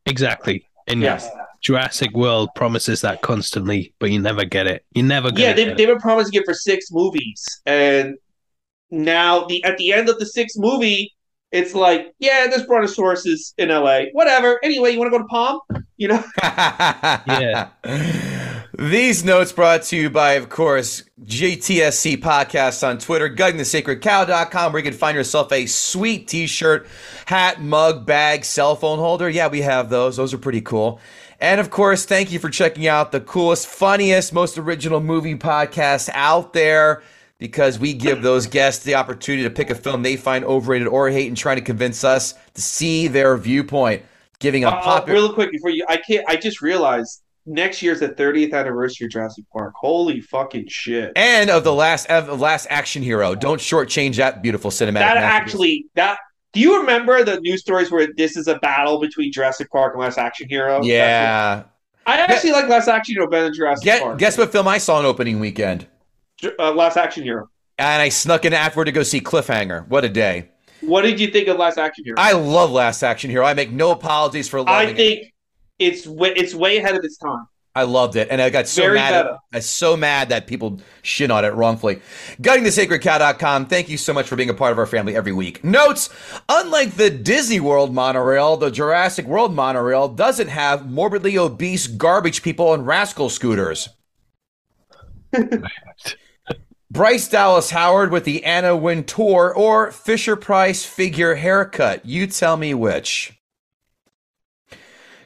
[0.07, 0.67] Exactly.
[0.89, 1.29] And Yes.
[1.61, 4.85] Jurassic World promises that constantly, but you never get it.
[4.93, 5.77] You never Yeah, get they, it.
[5.77, 8.17] they've been promising it for six movies, and
[8.91, 11.15] now the at the end of the sixth movie,
[11.53, 14.11] it's like, yeah, there's brontosauruses in L.A.
[14.13, 14.61] Whatever.
[14.63, 15.61] Anyway, you want to go to Palm?
[15.97, 16.25] You know?
[16.43, 17.71] yeah.
[18.79, 24.91] These notes brought to you by, of course, GTSC Podcast on Twitter, guttingthesacredcow.com, where you
[24.91, 26.87] can find yourself a sweet t shirt,
[27.27, 29.29] hat, mug, bag, cell phone holder.
[29.29, 30.17] Yeah, we have those.
[30.17, 31.01] Those are pretty cool.
[31.41, 36.11] And of course, thank you for checking out the coolest, funniest, most original movie podcast
[36.13, 37.03] out there
[37.41, 41.11] because we give those guests the opportunity to pick a film they find overrated or
[41.11, 44.03] hate and trying to convince us to see their viewpoint.
[44.39, 45.21] Giving a Uh, popular.
[45.21, 46.25] real quick before you, I can't.
[46.29, 49.73] I just realized next year's the 30th anniversary of Jurassic Park.
[49.77, 51.13] Holy fucking shit!
[51.17, 53.35] and of the last of last action hero.
[53.35, 54.95] Don't shortchange that beautiful cinematic.
[54.95, 56.19] that actually that.
[56.53, 60.03] Do you remember the news stories where this is a battle between Jurassic Park and
[60.03, 60.83] Last Action Hero?
[60.83, 61.63] yeah.
[62.07, 64.19] I actually like Last Action Hero better than Jurassic Get, Park.
[64.19, 65.87] guess what film I saw on opening weekend,
[66.59, 67.49] Uh, Last Action Hero.
[67.79, 69.87] and I snuck in afterward to go see Cliffhanger.
[69.89, 70.51] What a day!
[70.81, 72.17] What did you think of Last Action Hero?
[72.19, 73.45] I love Last Action Hero.
[73.45, 74.77] I make no apologies for loving it.
[74.77, 74.97] I it.
[74.97, 75.35] think
[75.79, 77.47] it's way, it's way ahead of its time.
[77.73, 79.15] I loved it, and I got so Very mad.
[79.15, 82.01] At, I was so mad that people shit on it wrongfully.
[82.43, 83.67] GuttingTheSacredCow.com.
[83.67, 85.63] Thank you so much for being a part of our family every week.
[85.63, 86.09] Notes:
[86.49, 92.69] Unlike the Disney World monorail, the Jurassic World monorail doesn't have morbidly obese garbage people
[92.71, 93.89] on rascal scooters.
[96.91, 102.05] Bryce Dallas Howard with the Anna Wintour or Fisher Price figure haircut.
[102.05, 103.33] You tell me which.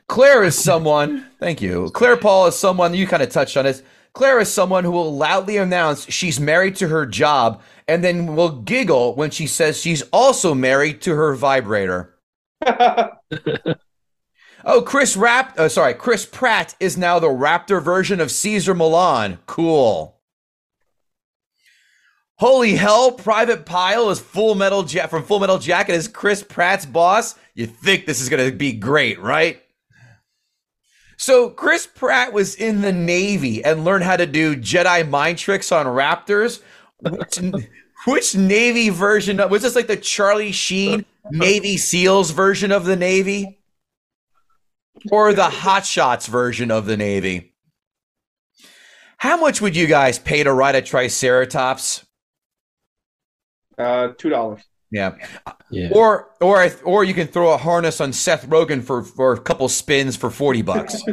[0.07, 1.91] Claire is someone, thank you.
[1.95, 3.83] Claire Paul is someone, you kind of touched on it.
[4.13, 8.51] Claire is someone who will loudly announce she's married to her job and then will
[8.51, 12.15] giggle when she says she's also married to her vibrator.
[14.67, 19.39] Oh, Chris Rap, uh, sorry, Chris Pratt is now the Raptor version of Cesar Millan.
[19.45, 20.19] Cool.
[22.37, 26.85] Holy hell, Private Pyle is Full Metal ja- from Full Metal Jacket is Chris Pratt's
[26.85, 27.37] boss.
[27.55, 29.63] You think this is going to be great, right?
[31.17, 35.71] So Chris Pratt was in the Navy and learned how to do Jedi mind tricks
[35.71, 36.61] on raptors.
[37.01, 37.39] Which,
[38.07, 42.97] which Navy version of, was this like the Charlie Sheen Navy SEALs version of the
[42.97, 43.61] Navy?
[45.11, 47.55] Or the Hot Shots version of the Navy?
[49.19, 52.05] How much would you guys pay to ride a Triceratops?
[53.79, 54.63] Uh, two dollars.
[54.91, 55.15] Yeah.
[55.71, 55.89] Yeah.
[55.93, 59.69] Or or or you can throw a harness on Seth Rogen for for a couple
[59.69, 61.03] spins for 40 bucks.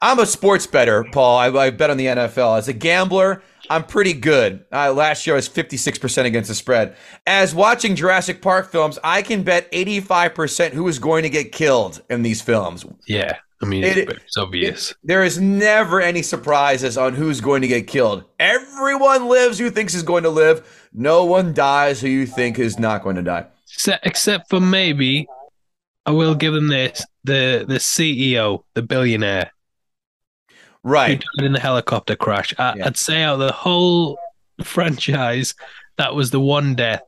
[0.00, 1.38] I'm a sports better, Paul.
[1.38, 2.58] I, I bet on the NFL.
[2.58, 4.64] As a gambler, I'm pretty good.
[4.72, 6.96] Uh, last year I was 56% against the spread.
[7.26, 12.00] As watching Jurassic Park films, I can bet 85% who is going to get killed
[12.08, 12.86] in these films.
[13.08, 13.38] Yeah.
[13.60, 14.94] I mean, It- it's, it's obvious.
[15.02, 18.24] There is never any surprises on who's going to get killed.
[18.38, 20.88] Everyone lives who thinks is going to live.
[20.92, 23.46] No one dies who you think is not going to die.
[23.72, 25.26] Except, except for maybe,
[26.06, 29.50] I will give them this: the the CEO, the billionaire
[30.84, 31.24] right, who Right.
[31.38, 32.54] died in the helicopter crash.
[32.58, 32.86] I, Yeah.
[32.86, 34.18] I'd say out of the whole
[34.62, 35.54] franchise,
[35.96, 37.02] that was the one death.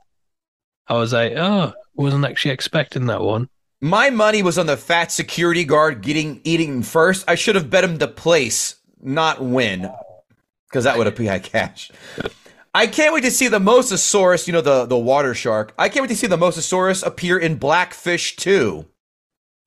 [0.89, 3.49] I was like, oh, wasn't actually expecting that one.
[3.81, 7.25] My money was on the fat security guard getting eating first.
[7.27, 9.91] I should have bet him to place, not win,
[10.69, 11.91] because that would have paid cash.
[12.75, 15.73] I can't wait to see the Mosasaurus, you know, the, the water shark.
[15.79, 18.85] I can't wait to see the Mosasaurus appear in Blackfish 2.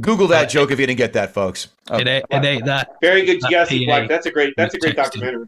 [0.00, 1.68] Google that uh, joke if you didn't get that, folks.
[1.90, 3.40] Oh, It, ain't, it ain't that Very good.
[3.40, 4.08] That You gotta see PA Black.
[4.08, 4.54] That's a great.
[4.56, 5.04] That's a great texting.
[5.04, 5.46] documentary.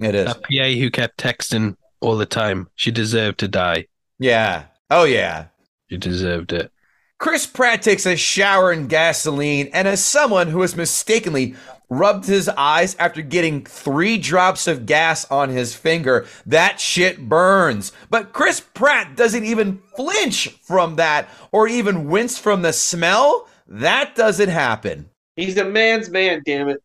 [0.00, 0.26] it is.
[0.26, 2.68] that PA who kept texting all the time.
[2.74, 3.86] She deserved to die.
[4.18, 4.64] Yeah.
[4.90, 5.46] Oh, yeah.
[5.88, 6.70] She deserved it.
[7.18, 11.54] Chris Pratt takes a shower in gasoline, and as someone who has mistakenly
[11.88, 17.92] rubbed his eyes after getting three drops of gas on his finger, that shit burns.
[18.10, 23.48] But Chris Pratt doesn't even flinch from that or even wince from the smell.
[23.66, 25.08] That doesn't happen.
[25.36, 26.42] He's a man's man.
[26.44, 26.82] Damn it.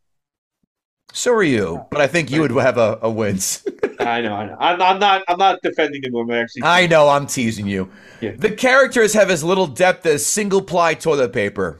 [1.13, 3.65] So are you, but I think you would have a, a wince.
[4.01, 4.33] I know.
[4.33, 4.57] I know.
[4.59, 5.23] I'm, I'm not.
[5.27, 6.15] I'm not defending him.
[6.15, 6.63] I'm actually.
[6.63, 7.89] I know, I'm teasing you.
[8.19, 8.31] Yeah.
[8.37, 11.79] The characters have as little depth as single ply toilet paper.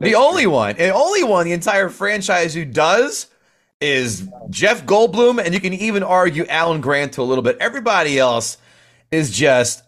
[0.00, 3.28] The That's only one, the only one, the entire franchise who does
[3.80, 7.56] is Jeff Goldblum, and you can even argue Alan Grant to a little bit.
[7.60, 8.58] Everybody else
[9.10, 9.82] is just,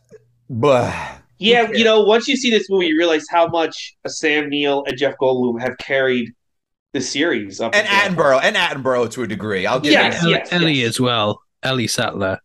[0.49, 1.19] blah.
[1.39, 4.97] Yeah, you know, once you see this movie, you realize how much Sam Neill and
[4.97, 6.33] Jeff Goldblum have carried
[6.95, 7.75] the series up.
[7.75, 9.67] And until- Attenborough, and Attenborough to a degree.
[9.67, 10.89] I'll give Yes, you Ellie, yes, Ellie yes.
[10.91, 11.43] as well.
[11.63, 12.39] Ellie Sattler.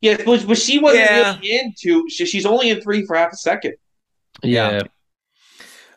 [0.00, 1.36] Yes, but, but she wasn't Yeah.
[1.36, 2.04] really into.
[2.08, 3.74] She, she's only in three for half a second.
[4.44, 4.70] Yeah.
[4.70, 4.82] Yeah.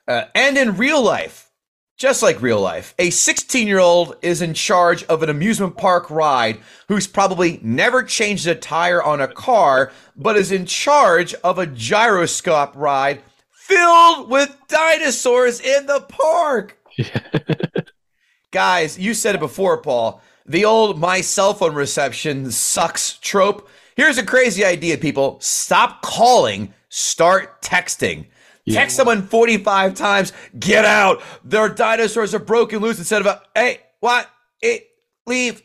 [0.07, 1.51] Uh, and in real life,
[1.97, 6.09] just like real life, a 16 year old is in charge of an amusement park
[6.09, 11.59] ride who's probably never changed a tire on a car, but is in charge of
[11.59, 13.21] a gyroscope ride
[13.51, 16.77] filled with dinosaurs in the park.
[18.51, 20.21] Guys, you said it before, Paul.
[20.45, 23.69] The old my cell phone reception sucks trope.
[23.95, 25.39] Here's a crazy idea, people.
[25.39, 28.27] Stop calling, start texting.
[28.69, 31.21] Text someone 45 times, get out.
[31.43, 34.29] Their dinosaurs are broken loose instead of a hey, what?
[34.61, 34.87] It
[35.25, 35.61] leave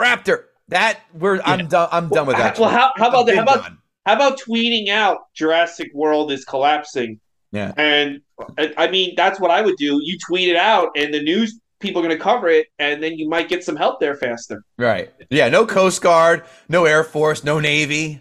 [0.00, 0.44] raptor.
[0.68, 2.58] That we're I'm done I'm done with that.
[2.58, 3.36] Well, how, how about that?
[3.36, 3.78] How about done.
[4.06, 7.20] how about tweeting out Jurassic World is collapsing?
[7.52, 7.72] Yeah.
[7.76, 8.20] And
[8.58, 10.00] I I mean, that's what I would do.
[10.02, 13.18] You tweet it out, and the news people are going to cover it, and then
[13.18, 14.62] you might get some help there faster.
[14.78, 15.12] Right.
[15.30, 18.20] Yeah, no Coast Guard, no Air Force, no Navy,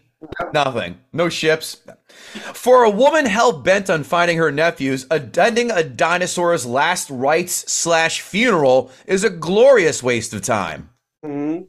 [0.54, 0.98] nothing.
[1.14, 1.78] No ships.
[2.54, 8.22] For a woman hell bent on finding her nephews, attending a dinosaur's last rites slash
[8.22, 10.90] funeral is a glorious waste of time.
[11.26, 11.68] Mhm.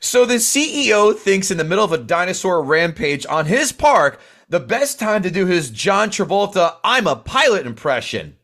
[0.00, 4.60] So the CEO thinks in the middle of a dinosaur rampage on his park, the
[4.60, 8.36] best time to do his John Travolta I'm a pilot impression.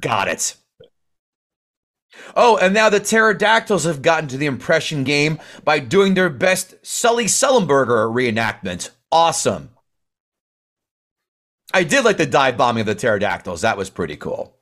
[0.00, 0.56] Got it.
[2.36, 6.74] Oh, and now the pterodactyls have gotten to the impression game by doing their best
[6.82, 8.90] Sully Sullenberger reenactment.
[9.12, 9.70] Awesome.
[11.72, 13.60] I did like the dive bombing of the pterodactyls.
[13.60, 14.59] That was pretty cool.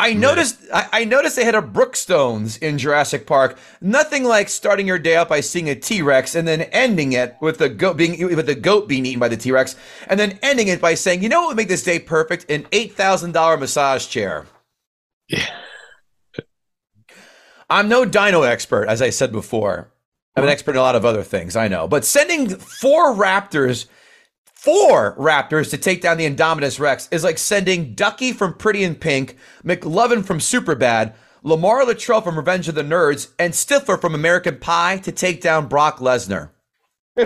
[0.00, 3.58] I noticed I, I noticed they had a Brookstones in Jurassic Park.
[3.82, 7.58] Nothing like starting your day out by seeing a T-Rex and then ending it with
[7.58, 9.76] the goat being with the goat being eaten by the T-Rex,
[10.08, 12.50] and then ending it by saying, you know what would make this day perfect?
[12.50, 14.46] An eight thousand dollar massage chair.
[15.28, 15.46] Yeah.
[17.68, 19.92] I'm no dino expert, as I said before.
[20.34, 21.86] I'm an expert in a lot of other things, I know.
[21.86, 23.86] But sending four raptors,
[24.60, 28.94] four raptors to take down the Indominus Rex is like sending Ducky from Pretty in
[28.94, 34.58] Pink, McLovin from Superbad, Lamar Latrell from Revenge of the Nerds, and Stifler from American
[34.58, 36.50] Pie to take down Brock Lesnar.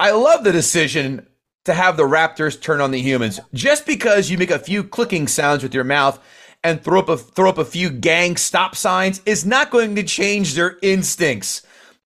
[0.00, 1.28] I love the decision
[1.66, 3.38] to have the raptors turn on the humans.
[3.54, 6.18] Just because you make a few clicking sounds with your mouth
[6.64, 10.02] and throw up a throw up a few gang stop signs is not going to
[10.02, 11.62] change their instincts.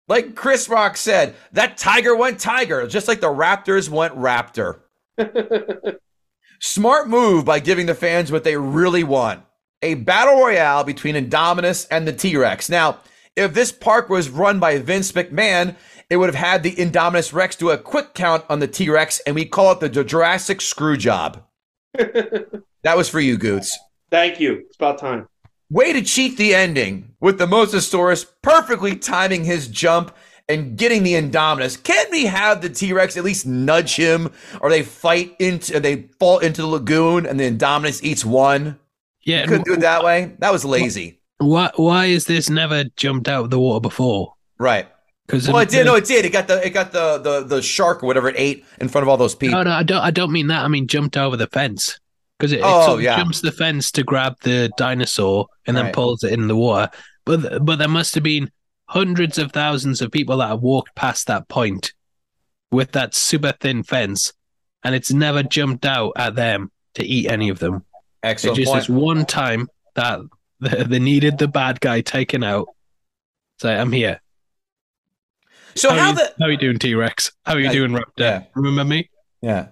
[0.08, 4.80] Like Chris Rock said, that tiger went tiger, just like the raptors went raptor.
[6.60, 9.42] Smart move by giving the fans what they really want.
[9.82, 12.68] A battle royale between Indominus and the T-Rex.
[12.68, 12.98] Now,
[13.34, 15.76] if this park was run by Vince McMahon,
[16.10, 19.20] it would have had the Indominus Rex do a quick count on the T Rex,
[19.20, 21.42] and we call it the Jurassic Screw Job.
[21.94, 23.78] that was for you, Goots.
[24.10, 24.64] Thank you.
[24.66, 25.26] It's about time.
[25.72, 30.14] Way to cheat the ending with the Mosasaurus perfectly timing his jump
[30.46, 31.82] and getting the Indominus.
[31.82, 36.08] Can't we have the T Rex at least nudge him, or they fight into, they
[36.20, 38.78] fall into the lagoon, and the Indominus eats one?
[39.22, 40.34] Yeah, Couldn't do it that way.
[40.40, 41.22] That was lazy.
[41.38, 41.70] Why?
[41.76, 44.34] Why is this never jumped out of the water before?
[44.58, 44.88] Right.
[45.26, 45.86] Because Well, it did.
[45.86, 46.26] No, it did.
[46.26, 49.04] It got the it got the the the shark or whatever it ate in front
[49.04, 49.56] of all those people.
[49.56, 50.02] No, no, I don't.
[50.02, 50.66] I don't mean that.
[50.66, 51.98] I mean jumped over the fence
[52.42, 53.16] because it, it Oh, sort of yeah.
[53.16, 55.94] jumps the fence to grab the dinosaur and then Right.
[55.94, 56.90] pulls it in the water.
[57.24, 58.50] But but there must have been
[58.86, 61.92] hundreds of thousands of people that have walked past that point
[62.72, 64.32] with that super thin fence,
[64.82, 67.84] and it's never jumped out at them to eat any of them.
[68.24, 68.80] Excellent it's just point.
[68.82, 70.20] this one time that
[70.60, 72.66] they needed the bad guy taken out.
[73.60, 74.20] So I'm here.
[75.76, 77.30] So how, how you, the how you doing, T Rex?
[77.46, 78.04] How are you Yeah, doing, Raptor?
[78.18, 78.42] yeah.
[78.56, 79.08] Remember me?
[79.40, 79.68] yeah.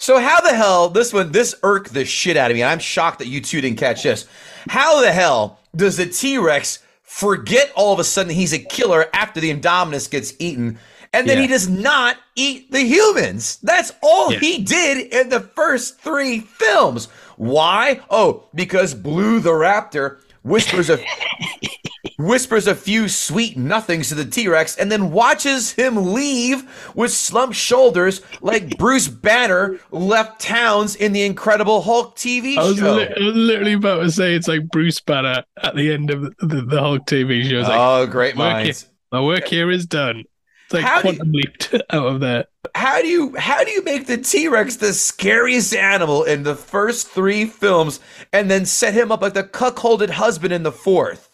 [0.00, 2.64] So how the hell this one this irked the shit out of me.
[2.64, 4.26] I'm shocked that you two didn't catch this.
[4.68, 9.06] How the hell does the T Rex forget all of a sudden he's a killer
[9.12, 10.78] after the Indominus gets eaten,
[11.12, 11.42] and then Yeah.
[11.42, 13.58] he does not eat the humans?
[13.62, 14.38] That's all Yeah.
[14.38, 17.08] he did in the first three films.
[17.36, 18.00] Why?
[18.08, 20.98] Oh, because Blue the Raptor whispers a
[22.26, 27.12] whispers a few sweet nothings to the T Rex and then watches him leave with
[27.12, 32.94] slumped shoulders like Bruce Banner left Towns in the Incredible Hulk TV I was, show.
[32.96, 36.22] li- I was literally about to say it's like Bruce Banner at the end of
[36.38, 37.60] the, the whole TV show.
[37.60, 38.88] It's like, oh, great minds.
[39.12, 40.24] my work here is done.
[40.66, 42.44] It's like How do you- quantum leaped out of there.
[42.74, 46.54] How do you how do you make the T Rex the scariest animal in the
[46.54, 47.98] first three films
[48.32, 51.29] and then set him up like the cuckolded husband in the fourth?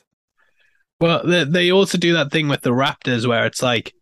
[1.01, 3.93] Well, they, they also do that thing with the Raptors where it's like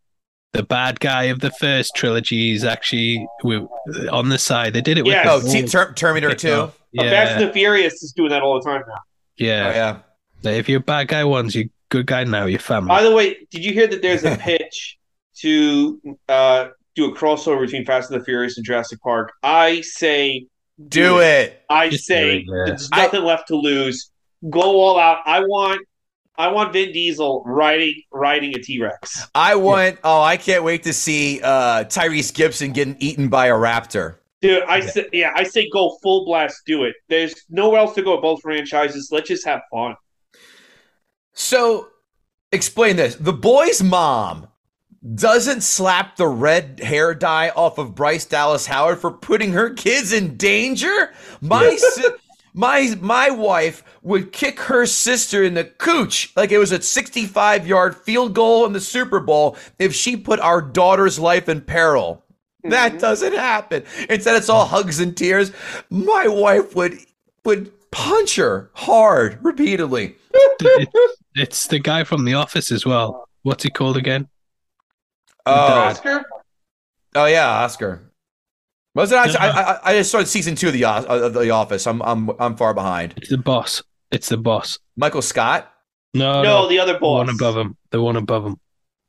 [0.52, 3.26] the bad guy of the first trilogy is actually
[4.12, 4.72] on the side.
[4.72, 5.42] They did it with Yes.
[5.42, 6.48] the Oh, T- Ter- Terminator 2.
[6.50, 8.94] Oh, Fast and the Furious is doing that all the time now.
[9.36, 9.98] yeah.
[10.44, 10.50] yeah.
[10.52, 12.44] If you're a bad guy once, you're good guy now.
[12.44, 12.88] You're family.
[12.88, 14.98] By the way, did you hear that there's a pitch
[15.38, 19.32] to uh, do a crossover between Fast and the Furious and Jurassic Park?
[19.42, 20.46] I say,
[20.88, 21.62] Do it.
[21.70, 22.64] I Just say, it, yeah.
[22.66, 24.10] there's nothing left to lose.
[24.50, 25.18] Go all out.
[25.24, 25.80] I want,
[26.36, 29.26] I want Vin Diesel riding riding a T Rex.
[29.34, 33.54] I want oh, I can't wait to see uh Tyrese Gibson getting eaten by a
[33.54, 34.16] raptor.
[34.40, 36.62] Dude, I say, yeah, I say go full blast.
[36.66, 36.94] Do it.
[37.08, 38.12] There's nowhere else to go.
[38.12, 39.08] with Both franchises.
[39.10, 39.94] Let's just have fun.
[41.32, 41.88] So,
[42.52, 43.14] explain this.
[43.14, 44.48] The boy's mom
[45.14, 50.12] doesn't slap the red hair dye off of Bryce Dallas Howard for putting her kids
[50.12, 51.14] in danger.
[51.40, 52.04] My si-
[52.54, 57.66] my my wife would kick her sister in the cooch like it was a 65
[57.66, 62.24] yard field goal in the Super Bowl if she put our daughter's life in peril.
[62.62, 63.00] That mm-hmm.
[63.00, 63.84] doesn't happen.
[64.08, 65.52] Instead, it's all hugs and tears.
[65.90, 66.98] My wife would
[67.44, 70.16] would punch her hard repeatedly.
[70.32, 70.88] It-
[71.34, 73.28] it's the guy from The Office as well.
[73.42, 74.28] What's he called again?
[75.46, 76.24] Oh, Oscar?
[77.16, 78.12] oh yeah, Oscar.
[78.94, 79.16] Was it?
[79.16, 81.86] I, I, I- I just started season two of the of the Office.
[81.86, 83.14] I'm I'm I'm far behind.
[83.16, 83.82] It's the boss.
[84.10, 84.78] It's the boss.
[84.96, 85.70] Michael Scott.
[86.12, 87.26] No, No, the other the boss.
[87.26, 87.76] one above him.
[87.90, 88.56] The one above him.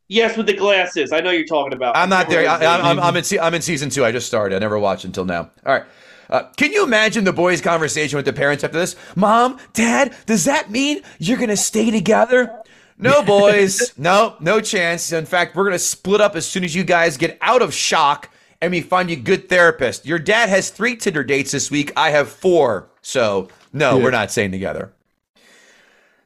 [0.08, 1.12] Yes, with the glasses.
[1.12, 1.96] I know you're talking about.
[1.98, 2.48] I'm not there.
[2.50, 4.04] I, I, I'm, I'm, I'm in se- I'm in season two.
[4.06, 4.56] I just started.
[4.56, 5.52] I never watched until now.
[5.66, 5.84] All right.
[6.30, 8.96] Uh, can you imagine the boys' conversation with the parents after this?
[9.16, 12.52] Mom, Dad, does that mean you're gonna stay together?
[12.98, 13.94] No, boys.
[13.98, 15.12] no, no chance.
[15.12, 18.30] In fact, we're gonna split up as soon as you guys get out of shock
[18.66, 20.08] and we find you good therapist.
[20.08, 21.94] Your dad has three Tinder dates this week.
[21.96, 22.90] I have four.
[23.04, 24.92] So no, we're not staying together.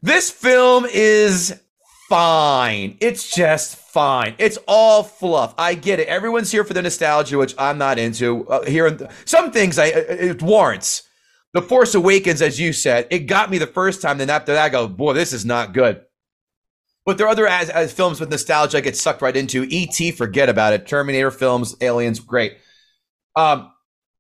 [0.01, 1.59] This film is
[2.07, 2.97] fine.
[3.01, 4.35] It's just fine.
[4.37, 5.53] It's all fluff.
[5.57, 6.07] I get it.
[6.07, 8.47] Everyone's here for the nostalgia, which I'm not into.
[8.47, 11.03] Uh, here, and some things I it, it warrants.
[11.51, 14.17] The Force Awakens, as you said, it got me the first time.
[14.17, 16.05] Then after that, I go, boy, this is not good.
[17.10, 19.64] But there are other as, as films with nostalgia I get sucked right into.
[19.68, 20.86] E.T., forget about it.
[20.86, 22.57] Terminator films, Aliens, great.
[23.36, 23.72] Um,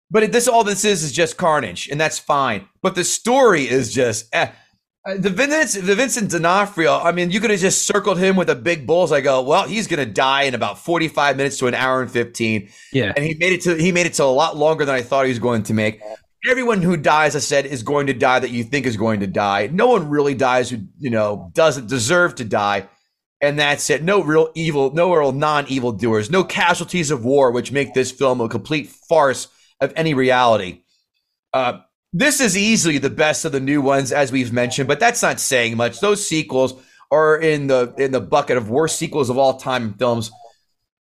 [0.09, 2.67] but it, this all this is is just carnage, and that's fine.
[2.81, 4.49] But the story is just eh.
[5.05, 6.97] Uh, The Vincent, the Vincent D'Onofrio.
[6.97, 9.17] I mean, you could have just circled him with a big bullseye.
[9.17, 12.09] I go, well, he's going to die in about forty-five minutes to an hour and
[12.09, 13.13] fifteen, Yeah.
[13.15, 15.25] and he made it to he made it to a lot longer than I thought
[15.25, 16.01] he was going to make.
[16.47, 19.27] Everyone who dies, I said, is going to die that you think is going to
[19.27, 19.69] die.
[19.71, 22.87] No one really dies who you know doesn't deserve to die,
[23.41, 24.03] and that's it.
[24.03, 28.39] No real evil, no real non-evil doers, no casualties of war, which make this film
[28.39, 29.49] a complete farce
[29.81, 30.83] of any reality.
[31.53, 31.79] Uh,
[32.13, 35.39] this is easily the best of the new ones, as we've mentioned, but that's not
[35.39, 35.99] saying much.
[35.99, 36.73] Those sequels
[37.11, 40.31] are in the in the bucket of worst sequels of all time in films.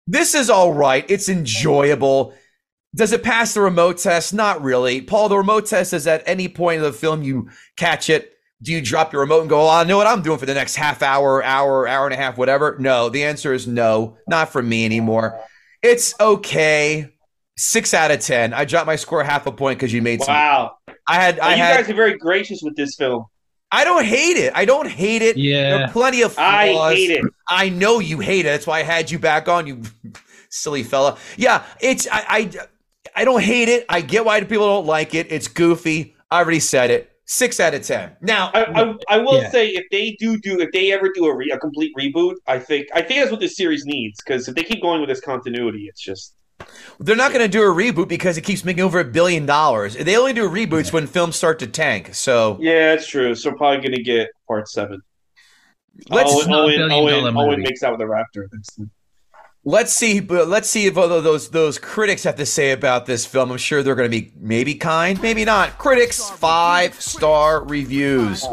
[0.08, 1.06] This is all right.
[1.10, 2.34] It's enjoyable.
[2.96, 4.34] Does it pass the remote test?
[4.34, 5.02] Not really.
[5.02, 8.32] Paul, the remote test is at any point of the film you catch it.
[8.62, 10.54] Do you drop your remote and go, oh, I know what I'm doing for the
[10.54, 12.78] next half hour, hour, hour and a half, whatever?
[12.80, 15.40] No, the answer is no, not for me anymore.
[15.84, 17.10] It's okay.
[17.58, 18.54] Six out of 10.
[18.54, 20.34] I dropped my score half a point because you made some.
[20.34, 20.78] Wow.
[21.08, 23.26] I had, I you had, guys are very gracious with this film.
[23.72, 24.54] I don't hate it.
[24.56, 25.36] I don't hate it.
[25.36, 25.86] There Yeah.
[25.86, 26.46] are plenty of flaws.
[26.48, 27.26] I hate it.
[27.50, 28.50] I know you hate it.
[28.50, 29.82] That's why I had you back on, you
[30.50, 31.18] silly fella.
[31.38, 32.52] Yeah, it's I I,
[33.16, 33.86] I don't hate it.
[33.90, 35.32] I get why people don't like it.
[35.32, 36.16] It's goofy.
[36.30, 37.12] I already said it.
[37.28, 38.16] Six out of ten.
[38.22, 39.50] Now, I, I, I will Yeah.
[39.50, 42.60] say if they do do if they ever do a, re, a complete reboot, I
[42.60, 45.22] think I think that's what this series needs because if they keep going with this
[45.22, 46.36] continuity, it's just
[47.00, 49.96] they're not going to do a reboot because it keeps making over a billion dollars.
[49.96, 52.14] They only do reboots when films start to tank.
[52.14, 53.34] So yeah, it's true.
[53.34, 55.02] So probably gonna get part seven.
[56.10, 58.92] let's Owen, not a Owen, Owen, Owen makes out with a raptor next time.
[59.66, 60.20] Let's see.
[60.22, 63.52] But let's see if those those critics have to say about this film.
[63.52, 65.78] I'm sure they're going to be maybe kind, maybe not.
[65.78, 68.46] Critics five star reviews.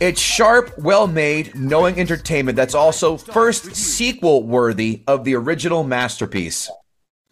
[0.00, 6.68] It's sharp, well made, knowing entertainment that's also first sequel worthy of the original masterpiece.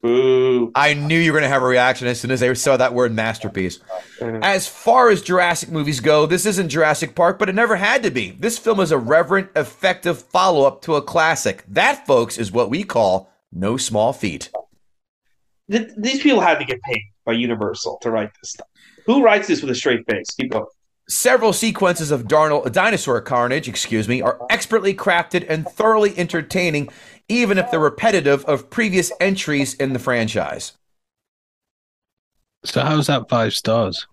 [0.02, 0.72] Boo.
[0.74, 2.92] I knew you were going to have a reaction as soon as they saw that
[2.92, 3.78] word masterpiece.
[4.20, 8.10] As far as Jurassic movies go, this isn't Jurassic Park, but it never had to
[8.10, 8.32] be.
[8.32, 11.64] This film is a reverent, effective follow up to a classic.
[11.68, 14.50] That, folks, is what we call no small feat.
[15.70, 18.66] Th- these people had to get paid by Universal to write this stuff.
[19.06, 20.30] Who writes this with a straight face?
[20.38, 20.66] Keep going.
[21.08, 26.90] Several sequences of Darnell, dinosaur carnage, excuse me, are expertly crafted and thoroughly entertaining,
[27.40, 30.72] even if they're repetitive of previous entries in the franchise.
[32.64, 34.06] So how's that five stars?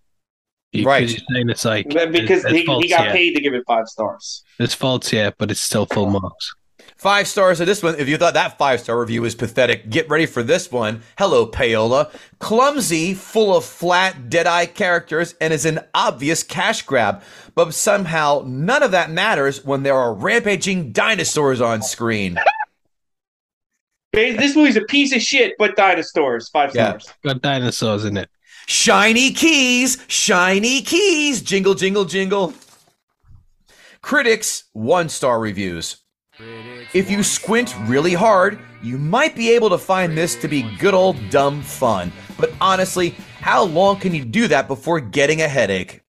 [0.71, 1.09] You, 'cause Right.
[1.09, 3.11] You're saying it's like Because there's he, he got here.
[3.11, 4.43] paid to give it five stars.
[4.59, 6.53] It's false, here, but it's still full marks.
[6.95, 7.95] Five stars of this one.
[7.97, 11.01] If you thought that five star review was pathetic, get ready for this one.
[11.17, 12.11] Hello, Paola.
[12.39, 17.21] Clumsy, full of flat, dead eye characters, and is an obvious cash grab.
[17.55, 22.37] But somehow, none of that matters when there are rampaging dinosaurs on screen.
[24.11, 26.49] Ba- This movie's a piece of shit, but dinosaurs.
[26.49, 26.97] Five Yeah.
[26.97, 27.13] stars.
[27.23, 28.29] Got dinosaurs in it.
[28.67, 32.53] Shiny keys, shiny keys, jingle, jingle, jingle.
[34.01, 35.97] Critics, one star reviews.
[36.93, 40.93] If you squint really hard, you might be able to find this to be good
[40.93, 42.11] old dumb fun.
[42.37, 43.09] But honestly,
[43.41, 46.01] how long can you do that before getting a headache?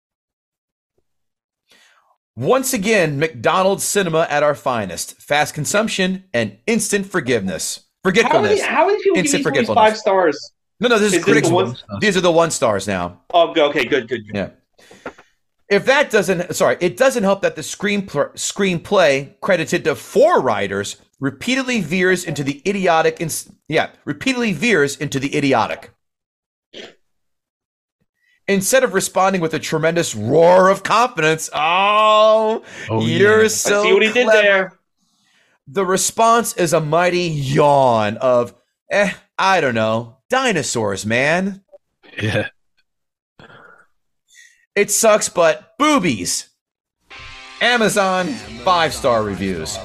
[2.36, 5.20] Once again, McDonald's cinema at our finest.
[5.20, 7.80] Fast consumption and instant forgiveness.
[8.03, 8.62] How are, Forgetfulness.
[8.62, 10.53] how are these people giving Instant these movies five stars?
[10.80, 11.48] no, no, this is, Is this critics.
[11.48, 13.20] the one- These are the one stars now.
[13.34, 14.34] Oh, okay, good, good, good.
[14.34, 14.51] Yeah.
[15.68, 20.96] If that doesn't, sorry, it doesn't help that the screen screenplay credited to four writers
[21.20, 23.20] repeatedly veers into the idiotic.
[23.20, 25.90] Ins- yeah, repeatedly veers into the idiotic.
[28.48, 33.48] Instead of responding with a tremendous roar of confidence, oh, Oh, you're yeah.
[33.48, 34.42] so I see what he did clever.
[34.42, 34.80] there.
[35.72, 38.54] The response is a mighty yawn of,
[38.90, 41.62] eh, I don't know, dinosaurs, man.
[42.20, 42.48] Yeah.
[44.74, 46.48] It sucks, but boobies.
[47.60, 48.28] Amazon
[48.64, 49.76] five star reviews.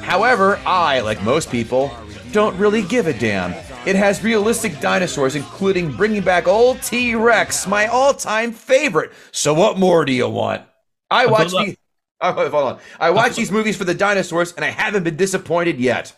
[0.00, 1.94] However, I, like most people,
[2.32, 3.52] don't really give a damn.
[3.86, 9.12] It has realistic dinosaurs, including bringing back old T Rex, my all time favorite.
[9.30, 10.62] So, what more do you want?
[11.10, 11.76] I watch these.
[12.24, 12.78] Oh, hold on.
[13.00, 16.14] I watch these movies for the dinosaurs, and I haven't been disappointed yet.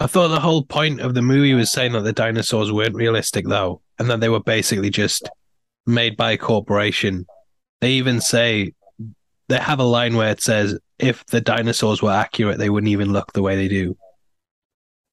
[0.00, 3.46] I thought the whole point of the movie was saying that the dinosaurs weren't realistic,
[3.46, 5.28] though, and that they were basically just
[5.86, 7.26] made by a corporation.
[7.80, 8.72] They even say
[9.48, 13.12] they have a line where it says, if the dinosaurs were accurate, they wouldn't even
[13.12, 13.96] look the way they do.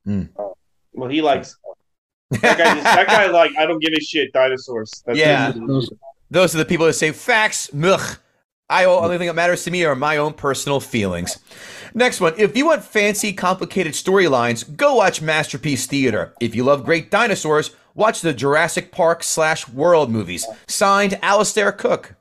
[0.06, 0.24] Hmm.
[0.94, 1.56] Well, he likes
[2.32, 2.76] that guy.
[2.82, 4.34] that guy, like, I don't give a shit.
[4.34, 5.04] Dinosaurs.
[5.06, 5.52] That's Yeah.
[5.54, 5.92] his-
[6.32, 7.72] Those are the people that say facts.
[7.74, 8.18] Mugh.
[8.70, 11.40] I only thing that matters to me are my own personal feelings.
[11.94, 12.34] Next one.
[12.38, 16.34] If you want fancy, complicated storylines, go watch Masterpiece Theater.
[16.42, 20.46] If you love great dinosaurs, watch the Jurassic Park slash World movies.
[20.68, 22.17] Signed, Alistair Cooke.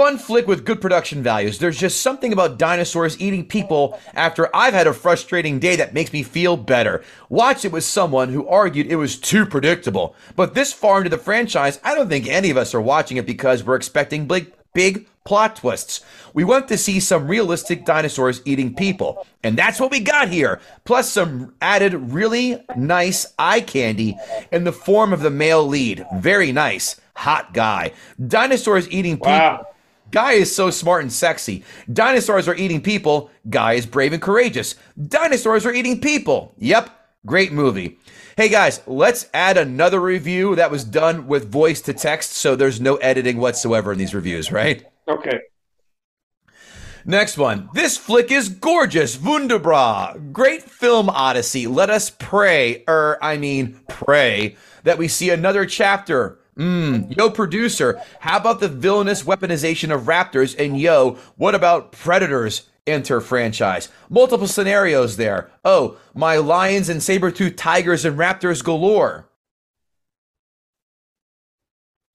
[0.00, 1.58] Fun flick with good production values.
[1.58, 6.10] There's just something about dinosaurs eating people after I've had a frustrating day that makes
[6.10, 7.04] me feel better.
[7.28, 10.16] Watch it with someone who argued it was too predictable.
[10.36, 13.26] But this far into the franchise, I don't think any of us are watching it
[13.26, 16.00] because we're expecting big, big plot twists.
[16.32, 20.62] We want to see some realistic dinosaurs eating people, and that's what we got here.
[20.86, 24.16] Plus, some added really nice eye candy
[24.50, 26.06] in the form of the male lead.
[26.16, 26.98] Very nice.
[27.16, 27.92] Hot guy.
[28.26, 29.32] Dinosaurs eating people.
[29.32, 29.66] Wow.
[30.10, 31.64] Guy is so smart and sexy.
[31.92, 33.30] Dinosaurs are eating people.
[33.48, 34.74] Guy is brave and courageous.
[35.08, 36.54] Dinosaurs are eating people.
[36.58, 36.90] Yep,
[37.26, 37.98] great movie.
[38.36, 42.80] Hey guys, let's add another review that was done with voice to text, so there's
[42.80, 44.84] no editing whatsoever in these reviews, right?
[45.06, 45.38] Okay.
[47.04, 47.68] Next one.
[47.72, 49.18] This flick is gorgeous.
[49.20, 50.18] Wunderbar.
[50.32, 51.66] Great film odyssey.
[51.66, 56.39] Let us pray, er, I mean, pray that we see another chapter.
[56.60, 57.16] Mmm.
[57.16, 60.54] Yo, producer, how about the villainous weaponization of raptors?
[60.62, 62.68] And yo, what about predators?
[62.86, 63.88] Enter franchise.
[64.08, 65.50] Multiple scenarios there.
[65.64, 69.28] Oh, my lions and saber-toothed tigers and raptors galore.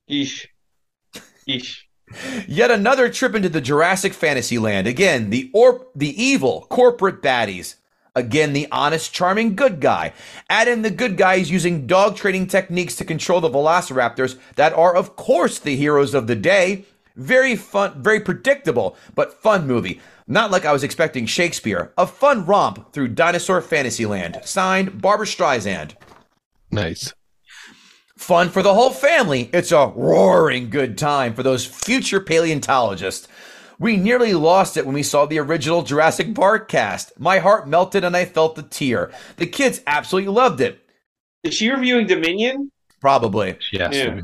[0.09, 0.47] Yeesh.
[1.47, 1.77] Yeesh.
[2.47, 4.85] Yet another trip into the Jurassic fantasy land.
[4.85, 7.75] Again, the or the evil corporate baddies.
[8.15, 10.13] Again, the honest, charming good guy.
[10.49, 14.95] Add in the good guys using dog training techniques to control the velociraptors that are,
[14.95, 16.85] of course, the heroes of the day.
[17.17, 19.99] Very fun, very predictable, but fun movie.
[20.27, 21.93] Not like I was expecting Shakespeare.
[21.97, 24.39] A fun romp through dinosaur fantasyland.
[24.43, 25.93] Signed, Barbra Streisand.
[26.71, 27.13] Nice.
[28.17, 29.49] Fun for the whole family.
[29.53, 33.27] It's a roaring good time for those future paleontologists.
[33.79, 37.19] We nearly lost it when we saw the original Jurassic Park cast.
[37.19, 39.11] My heart melted and I felt a tear.
[39.37, 40.79] The kids absolutely loved it.
[41.43, 42.71] Is she reviewing Dominion?
[43.01, 43.57] Probably.
[43.71, 43.95] Yes.
[43.95, 44.19] Yeah.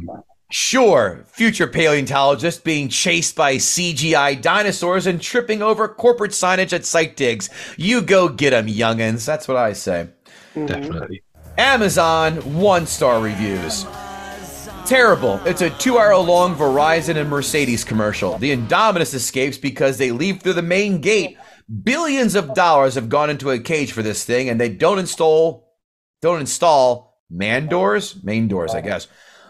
[0.54, 7.16] Sure, future paleontologists being chased by CGI dinosaurs and tripping over corporate signage at site
[7.16, 7.50] digs.
[7.78, 9.26] You go get 'em, youngins.
[9.26, 10.10] That's what I say.
[10.54, 10.66] Mm-hmm.
[10.66, 11.24] Definitely.
[11.58, 13.86] Amazon one star reviews.
[14.92, 15.40] Terrible.
[15.46, 18.38] It's a two hour long Verizon and Mercedes commercial.
[18.38, 21.38] The Indominus escapes because they leave through the main gate.
[21.82, 25.78] Billions of dollars have gone into a cage for this thing, and they don't install
[26.22, 29.08] don't install man doors, main doors, I guess.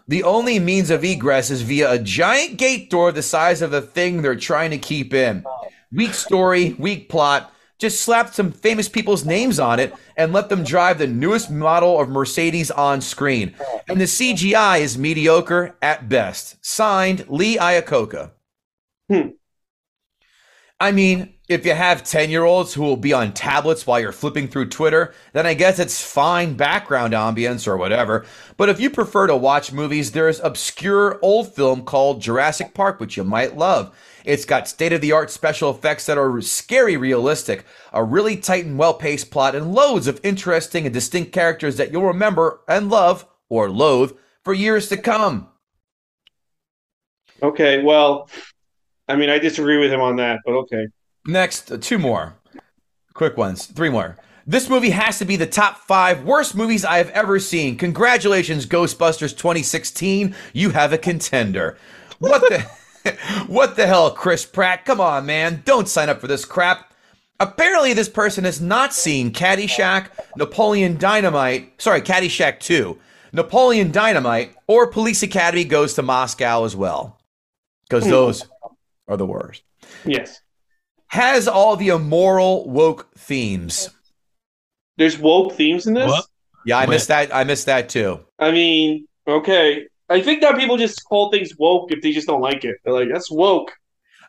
[0.07, 3.81] The only means of egress is via a giant gate door the size of the
[3.81, 5.43] thing they're trying to keep in.
[5.91, 7.51] Weak story, weak plot.
[7.81, 11.99] Just slap some famous people's names on it and let them drive the newest model
[11.99, 13.55] of Mercedes on screen.
[13.89, 16.63] And the CGI is mediocre at best.
[16.63, 18.33] Signed, Lee Iacocca.
[19.09, 19.29] Hmm.
[20.79, 24.11] I mean, if you have 10 year olds who will be on tablets while you're
[24.11, 28.27] flipping through Twitter, then I guess it's fine background ambience or whatever.
[28.57, 33.17] But if you prefer to watch movies, there's obscure old film called Jurassic Park, which
[33.17, 33.91] you might love.
[34.25, 38.65] It's got state of the art special effects that are scary realistic, a really tight
[38.65, 42.89] and well paced plot, and loads of interesting and distinct characters that you'll remember and
[42.89, 44.13] love or loathe
[44.43, 45.49] for years to come.
[47.43, 48.29] Okay, well,
[49.07, 50.87] I mean, I disagree with him on that, but okay.
[51.25, 52.35] Next, uh, two more.
[53.13, 53.65] Quick ones.
[53.65, 54.17] Three more.
[54.47, 57.77] This movie has to be the top five worst movies I have ever seen.
[57.77, 60.35] Congratulations, Ghostbusters 2016.
[60.53, 61.77] You have a contender.
[62.19, 62.65] What the
[63.47, 64.85] what the hell, Chris Pratt?
[64.85, 65.61] Come on, man.
[65.65, 66.93] Don't sign up for this crap.
[67.39, 72.97] Apparently, this person has not seen Caddyshack, Napoleon Dynamite, sorry, Caddyshack 2,
[73.33, 77.17] Napoleon Dynamite, or Police Academy Goes to Moscow as well.
[77.83, 78.11] Because hmm.
[78.11, 78.45] those
[79.07, 79.63] are the worst.
[80.05, 80.39] Yes.
[81.07, 83.89] Has all the immoral woke themes.
[84.97, 86.09] There's woke themes in this?
[86.09, 86.25] What?
[86.65, 87.33] Yeah, I missed that.
[87.35, 88.19] I missed that too.
[88.37, 89.87] I mean, okay.
[90.11, 92.77] I think that people just call things woke if they just don't like it.
[92.83, 93.71] They're like, that's woke.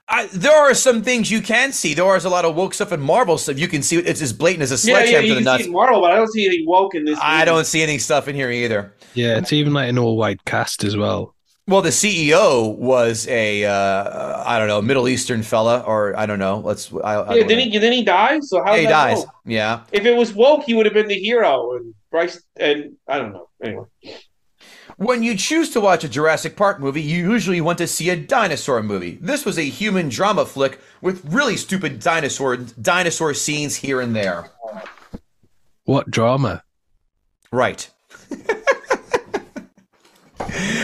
[0.08, 1.94] I, there are some things you can see.
[1.94, 3.58] There is a lot of woke stuff in Marvel stuff.
[3.58, 5.50] You can see it's as blatant as a sledgehammer Yeah, yeah, sledgehammer you to the
[5.50, 7.18] can see in Marvel, but I don't see anything woke in this.
[7.22, 8.94] I don't see any stuff in here either.
[9.14, 11.34] Yeah, it's even like an all white cast as well.
[11.68, 16.40] Well, the CEO was a uh, I don't know Middle Eastern fella, or I don't
[16.40, 16.58] know.
[16.58, 16.92] Let's.
[16.92, 17.64] I, I Yeah, don't did know.
[17.70, 17.78] he?
[17.78, 18.48] Then he dies.
[18.50, 19.24] So how Yeah, he dies.
[19.46, 19.84] Yeah.
[19.92, 22.42] If it was woke, he would have been the hero, and Bryce.
[22.56, 23.48] And I don't know.
[23.62, 23.84] Anyway,
[24.96, 28.16] When you choose to watch a Jurassic Park movie, you usually want to see a
[28.16, 29.18] dinosaur movie.
[29.20, 34.50] This was a human drama flick with really stupid dinosaur dinosaur scenes here and there.
[35.84, 36.62] What drama?
[37.50, 37.90] Right.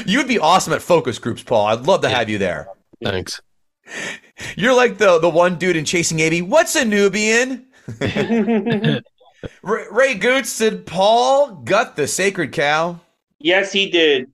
[0.07, 1.67] you would be awesome at focus groups, Paul.
[1.67, 2.69] I'd love to have you there.
[3.03, 3.41] Thanks.
[4.57, 6.43] You're like the the one dude in Chasing Amy.
[6.43, 7.67] What's a Nubian?
[9.63, 13.01] Ray, Ray Goots said Paul gut the sacred cow.
[13.41, 14.27] Yes, he did.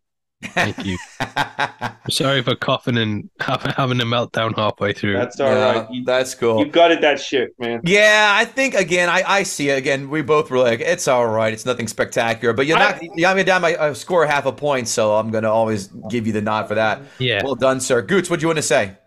[0.42, 0.98] Thank you.
[1.20, 5.14] I'm sorry for coughing and having, having a meltdown halfway through.
[5.14, 5.90] That's all Yeah, right.
[5.90, 6.58] You, that's cool.
[6.58, 7.80] you gutted that shit, man.
[7.84, 10.10] Yeah, I think again, I, I see it again.
[10.10, 11.50] We both were like, it's all right.
[11.50, 12.96] It's nothing spectacular, but you're not.
[12.96, 15.86] I- You got me down by a score half a point, so I'm gonna always
[16.10, 17.00] give you the nod for that.
[17.18, 17.42] yeah.
[17.42, 18.02] Well done, sir.
[18.02, 18.98] Goots, what do you want to say?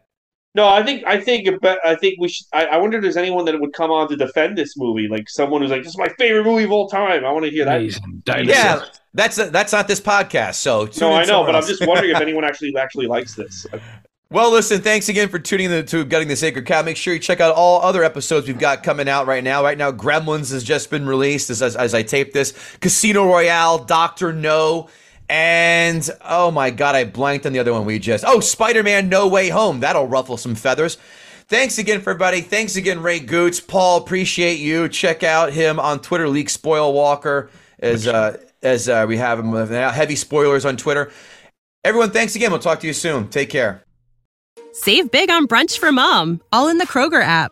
[0.57, 2.47] No, I think I think it I think we should.
[2.51, 5.29] I, I wonder if there's anyone that would come on to defend this movie, like
[5.29, 7.63] someone who's like, "This is my favorite movie of all time." I want to hear
[7.63, 7.77] that.
[7.77, 8.23] Amazing.
[8.25, 10.55] Yeah, that's that's not this podcast.
[10.55, 13.67] So No, I know, somewhere but I'm just wondering if anyone actually actually likes this.
[14.31, 16.81] Well, listen, thanks again for tuning in to Gutting the Sacred Cow.
[16.81, 19.63] Make sure you check out all other episodes we've got coming out right now.
[19.63, 22.53] Right now, Gremlins has just been released as, as, as I tape this.
[22.81, 24.89] Casino Royale, Doctor No,
[25.29, 28.23] and oh my God, I blanked on the other one we just.
[28.25, 29.79] Oh, Spider Man No Way Home.
[29.79, 30.97] That'll ruffle some feathers.
[31.47, 32.41] Thanks again for everybody.
[32.41, 33.59] Thanks again, Ray Goots.
[33.59, 34.89] Paul, appreciate you.
[34.89, 37.49] Check out him on Twitter, Leak Spoil Walker,
[37.79, 39.89] as uh, as uh, we have him with now.
[39.91, 41.11] Heavy spoilers on Twitter.
[41.83, 42.51] Everyone, thanks again.
[42.51, 43.29] We'll talk to you soon.
[43.29, 43.83] Take care.
[44.73, 47.51] Save big on brunch for mom, all in the Kroger app.